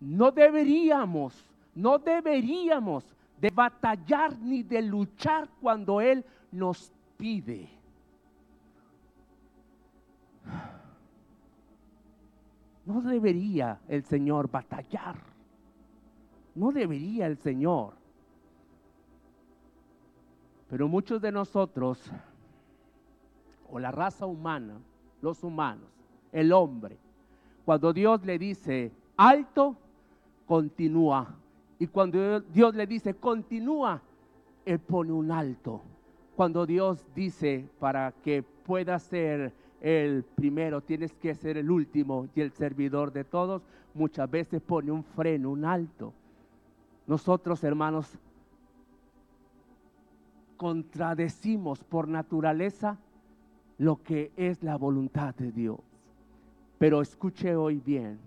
no 0.00 0.30
deberíamos, 0.30 1.34
no 1.74 1.98
deberíamos 1.98 3.04
de 3.40 3.50
batallar 3.50 4.38
ni 4.38 4.62
de 4.62 4.82
luchar 4.82 5.48
cuando 5.60 6.00
Él 6.00 6.24
nos 6.52 6.92
pide. 7.16 7.68
No 12.84 13.00
debería 13.00 13.80
el 13.88 14.04
Señor 14.04 14.50
batallar. 14.50 15.16
No 16.54 16.72
debería 16.72 17.26
el 17.26 17.38
Señor. 17.38 17.94
Pero 20.68 20.88
muchos 20.88 21.20
de 21.22 21.32
nosotros, 21.32 22.10
o 23.70 23.78
la 23.78 23.90
raza 23.90 24.26
humana, 24.26 24.78
los 25.22 25.42
humanos, 25.42 25.88
el 26.32 26.52
hombre, 26.52 26.98
cuando 27.64 27.92
Dios 27.92 28.24
le 28.24 28.38
dice 28.38 28.92
alto, 29.16 29.76
continúa. 30.46 31.36
Y 31.80 31.86
cuando 31.86 32.40
Dios 32.40 32.74
le 32.76 32.86
dice 32.86 33.14
continúa, 33.14 34.02
Él 34.66 34.78
pone 34.78 35.12
un 35.12 35.32
alto. 35.32 35.80
Cuando 36.36 36.66
Dios 36.66 37.02
dice 37.14 37.66
para 37.80 38.12
que 38.22 38.42
pueda 38.42 38.98
ser 38.98 39.54
el 39.80 40.22
primero, 40.22 40.82
tienes 40.82 41.14
que 41.14 41.34
ser 41.34 41.56
el 41.56 41.70
último 41.70 42.28
y 42.34 42.42
el 42.42 42.52
servidor 42.52 43.12
de 43.12 43.24
todos, 43.24 43.62
muchas 43.94 44.30
veces 44.30 44.60
pone 44.60 44.92
un 44.92 45.02
freno, 45.02 45.50
un 45.50 45.64
alto. 45.64 46.12
Nosotros, 47.06 47.64
hermanos, 47.64 48.18
contradecimos 50.58 51.82
por 51.82 52.08
naturaleza 52.08 52.98
lo 53.78 54.02
que 54.02 54.32
es 54.36 54.62
la 54.62 54.76
voluntad 54.76 55.34
de 55.34 55.50
Dios. 55.50 55.80
Pero 56.78 57.00
escuche 57.00 57.56
hoy 57.56 57.80
bien, 57.80 58.18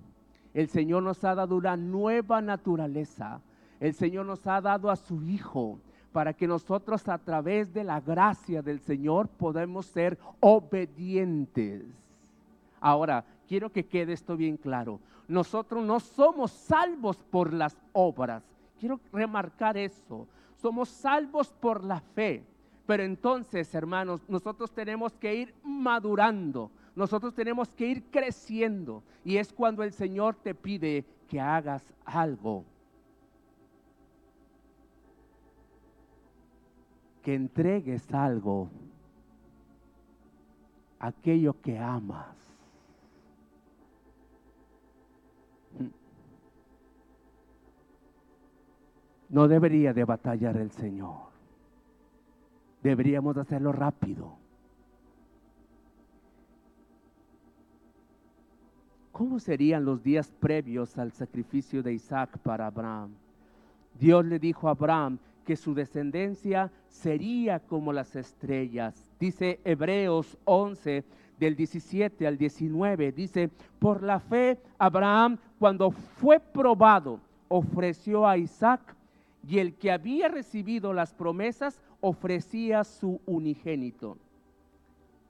el 0.53 0.67
Señor 0.67 1.03
nos 1.03 1.23
ha 1.23 1.35
dado 1.35 1.55
una 1.55 1.75
nueva 1.75 2.41
naturaleza. 2.41 3.41
El 3.79 3.93
Señor 3.93 4.25
nos 4.25 4.45
ha 4.47 4.61
dado 4.61 4.89
a 4.89 4.95
su 4.95 5.21
Hijo 5.23 5.79
para 6.11 6.33
que 6.33 6.47
nosotros 6.47 7.07
a 7.09 7.17
través 7.17 7.73
de 7.73 7.83
la 7.83 7.99
gracia 7.99 8.61
del 8.61 8.79
Señor 8.79 9.27
podamos 9.27 9.87
ser 9.87 10.17
obedientes. 10.39 11.83
Ahora, 12.79 13.25
quiero 13.47 13.71
que 13.71 13.85
quede 13.85 14.13
esto 14.13 14.37
bien 14.37 14.57
claro. 14.57 14.99
Nosotros 15.27 15.83
no 15.83 15.99
somos 15.99 16.51
salvos 16.51 17.17
por 17.17 17.51
las 17.51 17.75
obras. 17.93 18.43
Quiero 18.79 18.99
remarcar 19.11 19.75
eso. 19.77 20.27
Somos 20.61 20.89
salvos 20.89 21.51
por 21.59 21.83
la 21.83 21.99
fe. 21.99 22.43
Pero 22.85 23.03
entonces, 23.03 23.73
hermanos, 23.73 24.21
nosotros 24.27 24.71
tenemos 24.71 25.13
que 25.13 25.35
ir 25.35 25.55
madurando. 25.63 26.69
Nosotros 26.95 27.33
tenemos 27.33 27.69
que 27.69 27.87
ir 27.87 28.03
creciendo. 28.11 29.03
Y 29.23 29.37
es 29.37 29.51
cuando 29.51 29.83
el 29.83 29.93
Señor 29.93 30.35
te 30.35 30.53
pide 30.53 31.05
que 31.27 31.39
hagas 31.39 31.83
algo. 32.05 32.65
que 37.23 37.33
entregues 37.33 38.13
algo, 38.13 38.69
aquello 40.99 41.59
que 41.61 41.79
amas. 41.79 42.35
No 49.29 49.47
debería 49.47 49.93
de 49.93 50.03
batallar 50.03 50.57
el 50.57 50.69
Señor. 50.71 51.31
Deberíamos 52.83 53.37
hacerlo 53.37 53.71
rápido. 53.71 54.42
¿Cómo 59.13 59.39
serían 59.39 59.85
los 59.85 60.03
días 60.03 60.33
previos 60.39 60.97
al 60.97 61.11
sacrificio 61.11 61.83
de 61.83 61.93
Isaac 61.93 62.35
para 62.39 62.65
Abraham? 62.65 63.11
Dios 63.99 64.25
le 64.25 64.39
dijo 64.39 64.67
a 64.67 64.71
Abraham, 64.71 65.19
que 65.45 65.55
su 65.55 65.75
descendencia 65.75 66.71
sería 66.89 67.59
como 67.59 67.93
las 67.93 68.15
estrellas. 68.15 68.95
Dice 69.19 69.59
Hebreos 69.63 70.35
11 70.45 71.03
del 71.39 71.55
17 71.55 72.25
al 72.25 72.39
19, 72.39 73.11
dice, 73.11 73.51
por 73.77 74.01
la 74.01 74.19
fe 74.19 74.57
Abraham 74.79 75.37
cuando 75.59 75.91
fue 75.91 76.39
probado 76.39 77.19
ofreció 77.49 78.27
a 78.27 78.37
Isaac 78.37 78.95
y 79.47 79.59
el 79.59 79.75
que 79.75 79.91
había 79.91 80.27
recibido 80.27 80.91
las 80.91 81.13
promesas 81.13 81.81
ofrecía 82.01 82.83
su 82.83 83.21
unigénito. 83.27 84.17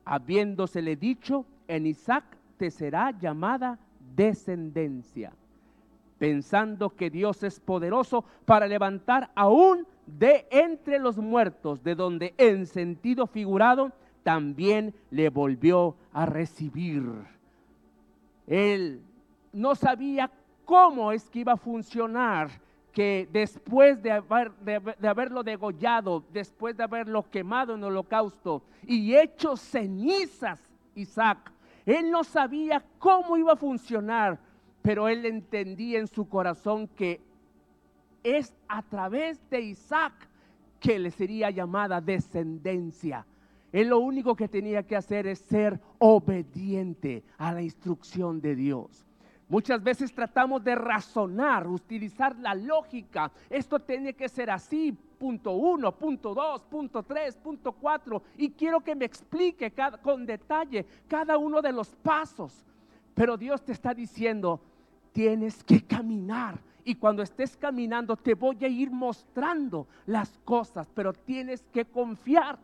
Habiéndosele 0.05 0.95
dicho, 0.95 1.45
en 1.67 1.85
Isaac 1.85 2.23
será 2.71 3.11
llamada 3.11 3.79
descendencia, 4.15 5.33
pensando 6.19 6.89
que 6.89 7.09
Dios 7.09 7.43
es 7.43 7.59
poderoso 7.59 8.23
para 8.45 8.67
levantar 8.67 9.31
aún 9.35 9.87
de 10.05 10.47
entre 10.51 10.99
los 10.99 11.17
muertos, 11.17 11.83
de 11.83 11.95
donde 11.95 12.33
en 12.37 12.65
sentido 12.65 13.27
figurado 13.27 13.91
también 14.23 14.93
le 15.11 15.29
volvió 15.29 15.95
a 16.11 16.25
recibir. 16.25 17.03
Él 18.47 19.01
no 19.51 19.75
sabía 19.75 20.29
cómo 20.65 21.11
es 21.11 21.29
que 21.29 21.39
iba 21.39 21.53
a 21.53 21.57
funcionar, 21.57 22.49
que 22.91 23.27
después 23.31 24.01
de, 24.03 24.21
de, 24.61 25.07
haberlo 25.07 25.43
degollado, 25.43 26.23
después 26.31 26.77
de 26.77 26.83
haberlo 26.83 27.27
quemado 27.29 27.73
en 27.73 27.83
holocausto 27.83 28.61
y 28.85 29.15
hecho 29.15 29.57
cenizas, 29.57 30.59
Isaac, 30.93 31.51
él 31.85 32.11
no 32.11 32.23
sabía 32.23 32.83
cómo 32.99 33.37
iba 33.37 33.53
a 33.53 33.57
funcionar, 33.57 34.39
pero 34.81 35.07
él 35.07 35.25
entendía 35.25 35.99
en 35.99 36.07
su 36.07 36.27
corazón 36.27 36.87
que 36.87 37.21
es 38.23 38.53
a 38.67 38.81
través 38.83 39.39
de 39.49 39.61
Isaac 39.61 40.13
que 40.79 40.99
le 40.99 41.11
sería 41.11 41.49
llamada 41.49 42.01
descendencia. 42.01 43.25
Él 43.71 43.89
lo 43.89 43.99
único 43.99 44.35
que 44.35 44.47
tenía 44.47 44.83
que 44.83 44.95
hacer 44.95 45.27
es 45.27 45.39
ser 45.39 45.79
obediente 45.97 47.23
a 47.37 47.51
la 47.51 47.61
instrucción 47.61 48.39
de 48.39 48.55
Dios. 48.55 49.05
Muchas 49.49 49.83
veces 49.83 50.13
tratamos 50.13 50.63
de 50.63 50.75
razonar, 50.75 51.67
utilizar 51.67 52.37
la 52.37 52.55
lógica. 52.55 53.31
Esto 53.49 53.79
tiene 53.79 54.13
que 54.13 54.29
ser 54.29 54.49
así, 54.49 54.97
punto 55.23 55.53
uno, 55.53 55.93
punto 55.93 56.33
dos, 56.33 56.63
punto 56.63 57.01
tres, 57.01 57.37
punto 57.37 57.71
cuatro. 57.71 58.23
Y 58.35 58.49
quiero 58.49 58.81
que 58.81 58.93
me 58.93 59.05
explique 59.05 59.71
con 60.01 60.25
detalle 60.25 60.85
cada 61.07 61.37
uno 61.37 61.61
de 61.61 61.71
los 61.71 61.87
pasos. 61.95 62.65
Pero 63.15 63.37
Dios 63.37 63.63
te 63.63 63.71
está 63.71 63.93
diciendo, 63.93 64.59
tienes 65.13 65.63
que 65.63 65.81
caminar 65.81 66.59
y 66.83 66.95
cuando 66.95 67.23
estés 67.23 67.55
caminando 67.55 68.17
te 68.17 68.33
voy 68.33 68.57
a 68.65 68.67
ir 68.67 68.91
mostrando 68.91 69.87
las 70.07 70.37
cosas, 70.43 70.89
pero 70.93 71.13
tienes 71.13 71.61
que 71.71 71.85
confiar. 71.85 72.59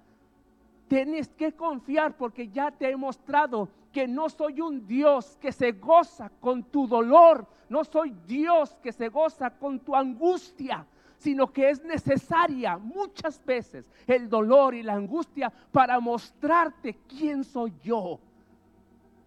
Tienes 0.90 1.30
que 1.30 1.54
confiar 1.54 2.18
porque 2.18 2.50
ya 2.50 2.72
te 2.72 2.90
he 2.90 2.98
mostrado 2.98 3.70
que 3.94 4.06
no 4.06 4.30
soy 4.30 4.60
un 4.60 4.86
Dios 4.86 5.38
que 5.40 5.54
se 5.54 5.72
goza 5.72 6.30
con 6.42 6.64
tu 6.64 6.88
dolor, 6.88 7.48
no 7.70 7.86
soy 7.86 8.14
Dios 8.28 8.76
que 8.84 8.92
se 8.92 9.08
goza 9.08 9.50
con 9.50 9.80
tu 9.80 9.96
angustia, 9.96 10.86
sino 11.20 11.54
que 11.54 11.70
es 11.70 11.84
necesaria 11.84 12.78
muchas 12.78 13.44
veces 13.46 13.86
el 14.08 14.28
dolor 14.28 14.74
y 14.74 14.82
la 14.82 14.94
angustia 14.94 15.54
para 15.72 16.00
mostrarte 16.00 16.98
quién 17.08 17.44
soy 17.44 17.72
yo. 17.84 18.20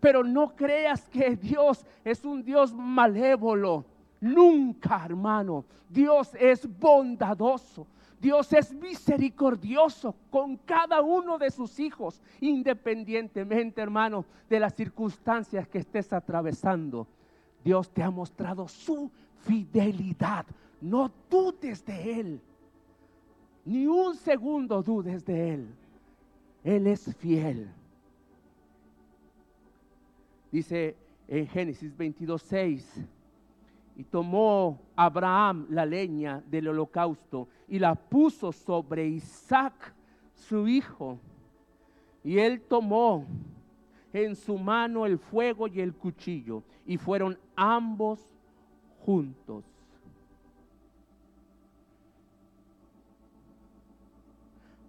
Pero 0.01 0.25
no 0.25 0.57
creas 0.57 1.09
que 1.09 1.37
Dios 1.37 1.87
es 2.05 2.25
un 2.25 2.43
Dios 2.43 2.75
malévolo 2.75 3.85
Nunca, 4.23 5.05
hermano. 5.05 5.65
Dios 5.89 6.31
es 6.39 6.69
bondadoso. 6.79 7.89
Dios 8.21 8.53
es 8.53 8.73
misericordioso 8.73 10.15
con 10.31 10.57
cada 10.59 11.01
uno 11.01 11.39
de 11.39 11.51
sus 11.51 11.81
hijos, 11.81 12.23
independientemente, 12.41 13.83
hermano, 13.83 14.25
de 14.49 14.61
las 14.61 14.77
circunstancias 14.77 15.67
que 15.67 15.79
estés 15.79 16.13
atravesando. 16.13 17.09
Dios 17.65 17.91
te 17.91 18.01
ha 18.01 18.13
mostrado 18.13 18.69
su 18.69 19.11
fidelidad. 19.45 20.47
No 20.83 21.11
dudes 21.31 21.83
de 21.87 22.21
Él. 22.21 22.41
Ni 23.65 23.87
un 23.87 24.15
segundo 24.17 24.83
dudes 24.83 25.25
de 25.25 25.55
Él. 25.55 25.75
Él 26.65 26.87
es 26.87 27.15
fiel. 27.17 27.71
Dice 30.51 30.97
en 31.29 31.47
Génesis 31.47 31.97
22, 31.97 32.43
6 32.43 33.07
y 33.97 34.05
tomó 34.05 34.81
Abraham 34.97 35.67
la 35.71 35.87
leña 35.87 36.43
del 36.51 36.69
holocausto 36.69 37.49
y 37.69 37.79
la 37.79 37.95
puso 37.95 38.53
sobre 38.53 39.07
Isaac, 39.07 39.95
su 40.35 40.67
hijo. 40.67 41.19
Y 42.25 42.39
él 42.39 42.61
tomó 42.63 43.25
en 44.13 44.37
su 44.37 44.59
mano 44.59 45.07
el 45.07 45.19
fuego 45.19 45.69
y 45.69 45.81
el 45.81 45.95
cuchillo, 45.95 46.63
y 46.87 46.97
fueron 46.97 47.39
ambos 47.57 48.21
juntos. 49.05 49.65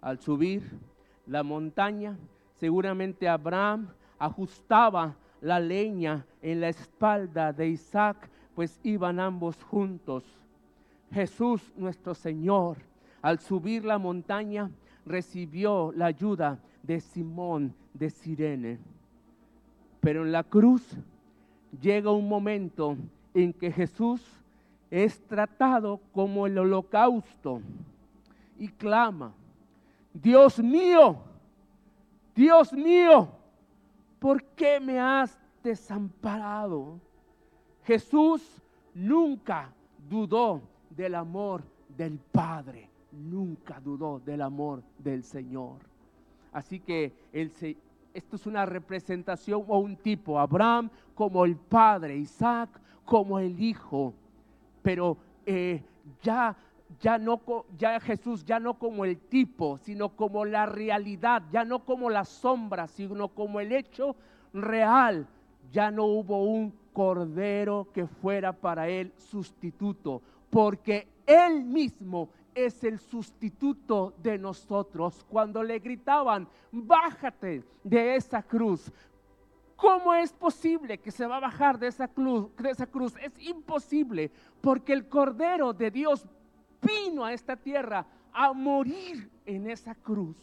Al 0.04 0.20
subir 0.20 0.62
la 1.26 1.42
montaña, 1.42 2.18
seguramente 2.60 3.26
Abraham 3.26 3.88
ajustaba 4.18 5.16
la 5.40 5.58
leña 5.58 6.26
en 6.42 6.60
la 6.60 6.68
espalda 6.68 7.54
de 7.54 7.68
Isaac, 7.70 8.28
pues 8.54 8.78
iban 8.82 9.18
ambos 9.18 9.64
juntos. 9.64 10.22
Jesús 11.10 11.72
nuestro 11.74 12.14
Señor, 12.14 12.76
al 13.22 13.38
subir 13.38 13.86
la 13.86 13.96
montaña, 13.96 14.70
recibió 15.06 15.90
la 15.96 16.04
ayuda 16.04 16.58
de 16.82 17.00
Simón 17.00 17.74
de 17.94 18.10
Sirene. 18.10 18.78
Pero 20.00 20.26
en 20.26 20.32
la 20.32 20.44
cruz 20.44 20.86
llega 21.80 22.10
un 22.10 22.28
momento 22.28 22.98
en 23.32 23.54
que 23.54 23.72
Jesús 23.72 24.22
es 24.90 25.18
tratado 25.22 25.98
como 26.12 26.46
el 26.46 26.58
holocausto 26.58 27.62
y 28.58 28.68
clama, 28.68 29.32
Dios 30.14 30.60
mío, 30.60 31.18
Dios 32.34 32.72
mío, 32.72 33.28
¿por 34.20 34.42
qué 34.54 34.78
me 34.78 35.00
has 35.00 35.36
desamparado? 35.62 37.00
Jesús 37.82 38.62
nunca 38.94 39.72
dudó 40.08 40.62
del 40.88 41.16
amor 41.16 41.64
del 41.88 42.18
Padre, 42.18 42.88
nunca 43.10 43.80
dudó 43.80 44.20
del 44.20 44.42
amor 44.42 44.84
del 44.98 45.24
Señor. 45.24 45.78
Así 46.52 46.78
que 46.78 47.12
esto 47.32 48.36
es 48.36 48.46
una 48.46 48.64
representación 48.64 49.64
o 49.66 49.78
un 49.78 49.96
tipo, 49.96 50.38
Abraham 50.38 50.88
como 51.16 51.44
el 51.44 51.56
Padre, 51.56 52.16
Isaac 52.16 52.70
como 53.04 53.40
el 53.40 53.60
Hijo, 53.60 54.14
pero 54.80 55.16
eh, 55.44 55.82
ya 56.22 56.56
ya 57.00 57.18
no 57.18 57.40
ya 57.76 57.98
Jesús 58.00 58.44
ya 58.44 58.60
no 58.60 58.78
como 58.78 59.04
el 59.04 59.18
tipo, 59.18 59.78
sino 59.78 60.10
como 60.10 60.44
la 60.44 60.66
realidad, 60.66 61.42
ya 61.50 61.64
no 61.64 61.84
como 61.84 62.10
la 62.10 62.24
sombra, 62.24 62.86
sino 62.86 63.28
como 63.28 63.60
el 63.60 63.72
hecho 63.72 64.16
real. 64.52 65.26
Ya 65.72 65.90
no 65.90 66.04
hubo 66.04 66.44
un 66.44 66.72
cordero 66.92 67.88
que 67.92 68.06
fuera 68.06 68.52
para 68.52 68.88
él 68.88 69.12
sustituto, 69.16 70.22
porque 70.50 71.08
él 71.26 71.64
mismo 71.64 72.28
es 72.54 72.84
el 72.84 73.00
sustituto 73.00 74.14
de 74.22 74.38
nosotros. 74.38 75.24
Cuando 75.28 75.62
le 75.62 75.80
gritaban, 75.80 76.46
bájate 76.70 77.64
de 77.82 78.16
esa 78.16 78.42
cruz, 78.42 78.92
¿Cómo 79.76 80.14
es 80.14 80.32
posible 80.32 80.98
que 80.98 81.10
se 81.10 81.26
va 81.26 81.36
a 81.36 81.40
bajar 81.40 81.78
de 81.78 81.88
esa, 81.88 82.08
cruz, 82.08 82.46
de 82.56 82.70
esa 82.70 82.86
cruz? 82.86 83.14
Es 83.20 83.32
imposible, 83.38 84.30
porque 84.60 84.92
el 84.92 85.08
Cordero 85.08 85.72
de 85.72 85.90
Dios 85.90 86.24
vino 86.84 87.24
a 87.24 87.32
esta 87.32 87.56
tierra 87.56 88.06
a 88.32 88.52
morir 88.52 89.30
en 89.46 89.70
esa 89.70 89.94
cruz. 89.94 90.36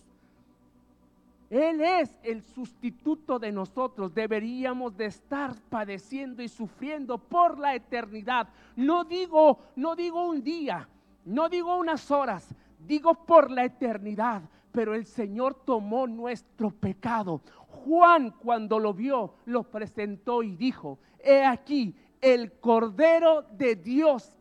Él 1.50 1.82
es 1.82 2.18
el 2.24 2.42
sustituto 2.42 3.38
de 3.38 3.52
nosotros. 3.52 4.14
Deberíamos 4.14 4.96
de 4.96 5.08
estar 5.08 5.54
padeciendo 5.70 6.42
y 6.42 6.48
sufriendo 6.48 7.18
por 7.18 7.60
la 7.60 7.76
eternidad. 7.76 8.48
No 8.78 9.04
digo, 9.04 9.60
no 9.76 9.94
digo 9.94 10.30
un 10.30 10.42
día, 10.42 10.88
no 11.26 11.50
digo 11.50 11.76
unas 11.76 12.10
horas, 12.10 12.56
digo 12.88 13.14
por 13.26 13.52
la 13.52 13.66
eternidad. 13.66 14.44
Pero 14.72 14.96
el 14.96 15.06
Señor 15.06 15.56
tomó 15.66 16.08
nuestro 16.08 16.72
pecado. 16.72 17.42
Juan 17.68 18.32
cuando 18.32 18.80
lo 18.80 18.94
vio, 18.94 19.34
lo 19.46 19.64
presentó 19.64 20.44
y 20.44 20.56
dijo, 20.56 21.00
he 21.20 21.44
aquí 21.44 21.94
el 22.22 22.54
Cordero 22.54 23.42
de 23.42 23.76
Dios 23.76 24.38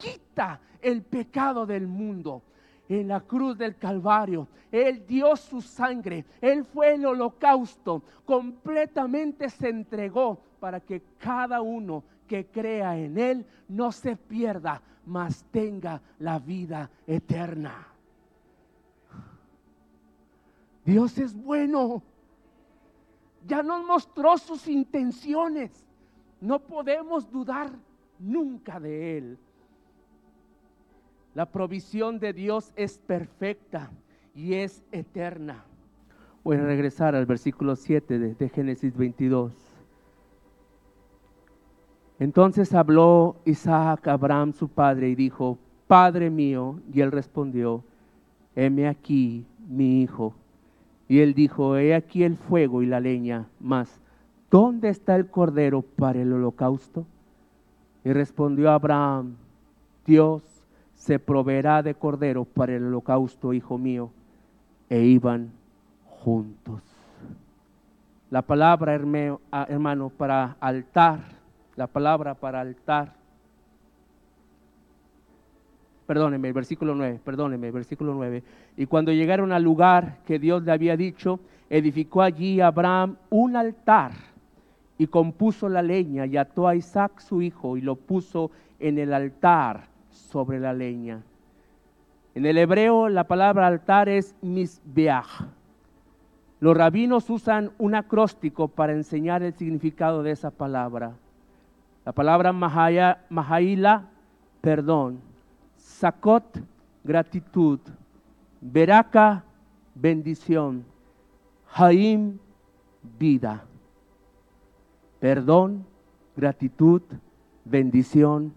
quita 0.00 0.60
el 0.80 1.02
pecado 1.02 1.66
del 1.66 1.86
mundo. 1.86 2.42
En 2.88 3.06
la 3.06 3.20
cruz 3.20 3.56
del 3.56 3.76
Calvario, 3.76 4.48
Él 4.72 5.06
dio 5.06 5.36
su 5.36 5.60
sangre, 5.62 6.24
Él 6.40 6.64
fue 6.64 6.94
el 6.94 7.06
holocausto, 7.06 8.02
completamente 8.24 9.48
se 9.48 9.68
entregó 9.68 10.40
para 10.58 10.80
que 10.80 11.00
cada 11.18 11.60
uno 11.60 12.02
que 12.26 12.46
crea 12.46 12.98
en 12.98 13.16
Él 13.16 13.46
no 13.68 13.92
se 13.92 14.16
pierda, 14.16 14.82
mas 15.06 15.44
tenga 15.52 16.00
la 16.18 16.40
vida 16.40 16.90
eterna. 17.06 17.86
Dios 20.84 21.16
es 21.18 21.34
bueno. 21.34 22.02
Ya 23.46 23.62
nos 23.62 23.84
mostró 23.86 24.36
sus 24.36 24.66
intenciones. 24.66 25.84
No 26.40 26.58
podemos 26.58 27.30
dudar 27.30 27.70
nunca 28.18 28.80
de 28.80 29.18
Él. 29.18 29.38
La 31.34 31.46
provisión 31.46 32.18
de 32.18 32.32
Dios 32.32 32.72
es 32.74 32.98
perfecta 32.98 33.90
y 34.34 34.54
es 34.54 34.82
eterna. 34.90 35.64
Voy 36.42 36.56
a 36.56 36.62
regresar 36.62 37.14
al 37.14 37.26
versículo 37.26 37.76
7 37.76 38.18
de, 38.18 38.48
Génesis 38.48 38.96
22. 38.96 39.52
Entonces 42.18 42.74
habló 42.74 43.36
Isaac 43.44 44.08
a 44.08 44.14
Abraham 44.14 44.52
su 44.52 44.68
padre 44.68 45.10
y 45.10 45.14
dijo, 45.14 45.58
Padre 45.86 46.30
mío, 46.30 46.80
y 46.92 47.00
él 47.00 47.12
respondió, 47.12 47.84
heme 48.56 48.88
aquí 48.88 49.46
mi 49.68 50.02
hijo. 50.02 50.34
Y 51.08 51.20
él 51.20 51.34
dijo, 51.34 51.76
he 51.76 51.94
aquí 51.94 52.24
el 52.24 52.36
fuego 52.36 52.82
y 52.82 52.86
la 52.86 53.00
leña, 53.00 53.48
mas 53.60 54.00
¿dónde 54.50 54.88
está 54.88 55.16
el 55.16 55.28
cordero 55.28 55.82
para 55.82 56.20
el 56.20 56.32
holocausto? 56.32 57.06
Y 58.04 58.12
respondió 58.12 58.70
Abraham, 58.70 59.36
Dios 60.06 60.49
se 61.00 61.18
proveerá 61.18 61.82
de 61.82 61.94
cordero 61.94 62.44
para 62.44 62.76
el 62.76 62.84
holocausto, 62.84 63.54
hijo 63.54 63.78
mío. 63.78 64.10
E 64.90 65.00
iban 65.00 65.50
juntos. 66.04 66.82
La 68.30 68.42
palabra, 68.42 69.00
ah, 69.50 69.66
hermano, 69.70 70.10
para 70.10 70.56
altar, 70.60 71.20
la 71.74 71.86
palabra 71.86 72.34
para 72.34 72.60
altar. 72.60 73.14
Perdóneme, 76.06 76.48
el 76.48 76.54
versículo 76.54 76.94
9, 76.94 77.20
perdóneme, 77.24 77.70
versículo 77.70 78.12
9. 78.12 78.42
Y 78.76 78.84
cuando 78.84 79.10
llegaron 79.10 79.52
al 79.52 79.62
lugar 79.62 80.18
que 80.26 80.38
Dios 80.38 80.62
le 80.64 80.72
había 80.72 80.98
dicho, 80.98 81.40
edificó 81.70 82.20
allí 82.20 82.60
Abraham 82.60 83.16
un 83.30 83.56
altar 83.56 84.12
y 84.98 85.06
compuso 85.06 85.66
la 85.70 85.80
leña 85.80 86.26
y 86.26 86.36
ató 86.36 86.68
a 86.68 86.74
Isaac 86.74 87.20
su 87.20 87.40
hijo 87.40 87.78
y 87.78 87.80
lo 87.80 87.96
puso 87.96 88.50
en 88.78 88.98
el 88.98 89.14
altar 89.14 89.89
sobre 90.10 90.60
la 90.60 90.72
leña. 90.72 91.22
En 92.34 92.46
el 92.46 92.58
hebreo 92.58 93.08
la 93.08 93.24
palabra 93.24 93.66
altar 93.66 94.08
es 94.08 94.34
misbeach. 94.42 95.44
Los 96.60 96.76
rabinos 96.76 97.30
usan 97.30 97.72
un 97.78 97.94
acróstico 97.94 98.68
para 98.68 98.92
enseñar 98.92 99.42
el 99.42 99.54
significado 99.54 100.22
de 100.22 100.32
esa 100.32 100.50
palabra. 100.50 101.12
La 102.04 102.12
palabra 102.12 102.52
mahaila, 102.52 104.08
perdón. 104.60 105.20
Sakot, 105.76 106.62
gratitud. 107.02 107.80
Beraka, 108.60 109.42
bendición. 109.94 110.84
Haim, 111.72 112.38
vida. 113.18 113.64
Perdón, 115.18 115.86
gratitud, 116.36 117.02
bendición, 117.64 118.52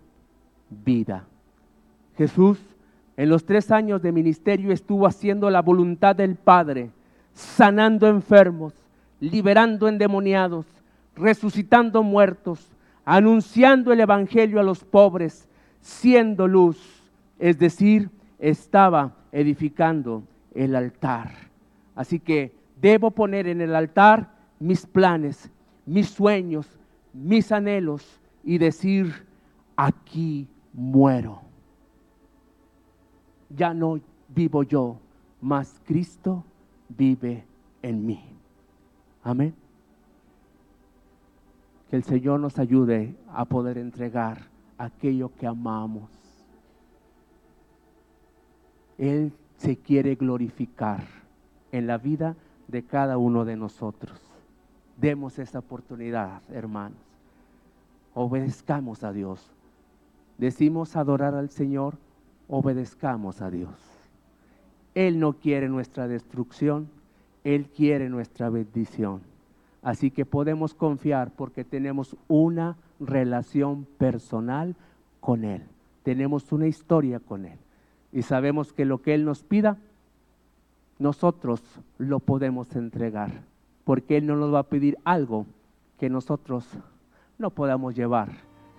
vida. 0.69 1.25
Jesús 2.17 2.59
en 3.15 3.29
los 3.29 3.45
tres 3.45 3.71
años 3.71 4.01
de 4.01 4.11
ministerio 4.11 4.71
estuvo 4.71 5.05
haciendo 5.05 5.49
la 5.49 5.61
voluntad 5.61 6.15
del 6.15 6.35
Padre, 6.35 6.89
sanando 7.33 8.07
enfermos, 8.07 8.73
liberando 9.19 9.87
endemoniados, 9.87 10.65
resucitando 11.15 12.01
muertos, 12.01 12.71
anunciando 13.05 13.93
el 13.93 13.99
Evangelio 13.99 14.59
a 14.59 14.63
los 14.63 14.83
pobres, 14.83 15.47
siendo 15.79 16.47
luz, 16.47 17.03
es 17.37 17.59
decir, 17.59 18.09
estaba 18.39 19.13
edificando 19.31 20.23
el 20.55 20.75
altar. 20.75 21.31
Así 21.95 22.19
que 22.19 22.55
debo 22.81 23.11
poner 23.11 23.47
en 23.47 23.61
el 23.61 23.75
altar 23.75 24.31
mis 24.59 24.87
planes, 24.87 25.51
mis 25.85 26.09
sueños, 26.09 26.67
mis 27.13 27.51
anhelos 27.51 28.19
y 28.43 28.57
decir, 28.57 29.13
aquí 29.75 30.47
muero 30.73 31.42
ya 33.55 33.73
no 33.73 33.99
vivo 34.29 34.63
yo, 34.63 34.97
mas 35.41 35.79
Cristo 35.85 36.43
vive 36.89 37.43
en 37.81 38.05
mí. 38.05 38.23
Amén. 39.23 39.53
Que 41.89 41.95
el 41.97 42.03
Señor 42.03 42.39
nos 42.39 42.59
ayude 42.59 43.15
a 43.31 43.45
poder 43.45 43.77
entregar 43.77 44.47
aquello 44.77 45.31
que 45.37 45.47
amamos. 45.47 46.09
Él 48.97 49.31
se 49.57 49.77
quiere 49.77 50.15
glorificar 50.15 51.03
en 51.71 51.87
la 51.87 51.97
vida 51.97 52.35
de 52.67 52.83
cada 52.83 53.17
uno 53.17 53.45
de 53.45 53.55
nosotros. 53.55 54.19
Demos 54.97 55.39
esa 55.39 55.59
oportunidad, 55.59 56.41
hermanos. 56.51 56.97
Obedezcamos 58.13 59.03
a 59.03 59.11
Dios. 59.11 59.51
Decimos 60.37 60.95
adorar 60.95 61.35
al 61.35 61.49
Señor, 61.49 61.97
obedezcamos 62.55 63.41
a 63.41 63.49
Dios. 63.49 63.73
Él 64.93 65.19
no 65.19 65.33
quiere 65.33 65.69
nuestra 65.69 66.07
destrucción, 66.07 66.87
Él 67.43 67.65
quiere 67.65 68.09
nuestra 68.09 68.51
bendición. 68.51 69.21
Así 69.81 70.11
que 70.11 70.23
podemos 70.23 70.75
confiar 70.75 71.31
porque 71.31 71.63
tenemos 71.63 72.15
una 72.27 72.77
relación 72.99 73.87
personal 73.97 74.75
con 75.19 75.45
Él. 75.45 75.63
Tenemos 76.03 76.51
una 76.51 76.67
historia 76.67 77.19
con 77.19 77.45
Él. 77.45 77.57
Y 78.11 78.21
sabemos 78.21 78.71
que 78.71 78.85
lo 78.85 79.01
que 79.01 79.15
Él 79.15 79.25
nos 79.25 79.41
pida, 79.41 79.79
nosotros 80.99 81.59
lo 81.97 82.19
podemos 82.19 82.75
entregar. 82.75 83.31
Porque 83.83 84.17
Él 84.17 84.27
no 84.27 84.35
nos 84.35 84.53
va 84.53 84.59
a 84.59 84.69
pedir 84.69 84.99
algo 85.05 85.47
que 85.99 86.07
nosotros 86.07 86.67
no 87.39 87.49
podamos 87.49 87.95
llevar, 87.95 88.29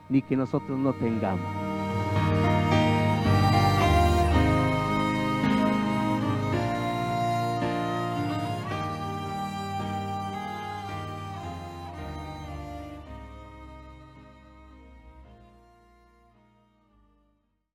ni 0.09 0.23
que 0.23 0.37
nosotros 0.37 0.79
no 0.79 0.93
tengamos. 0.93 1.74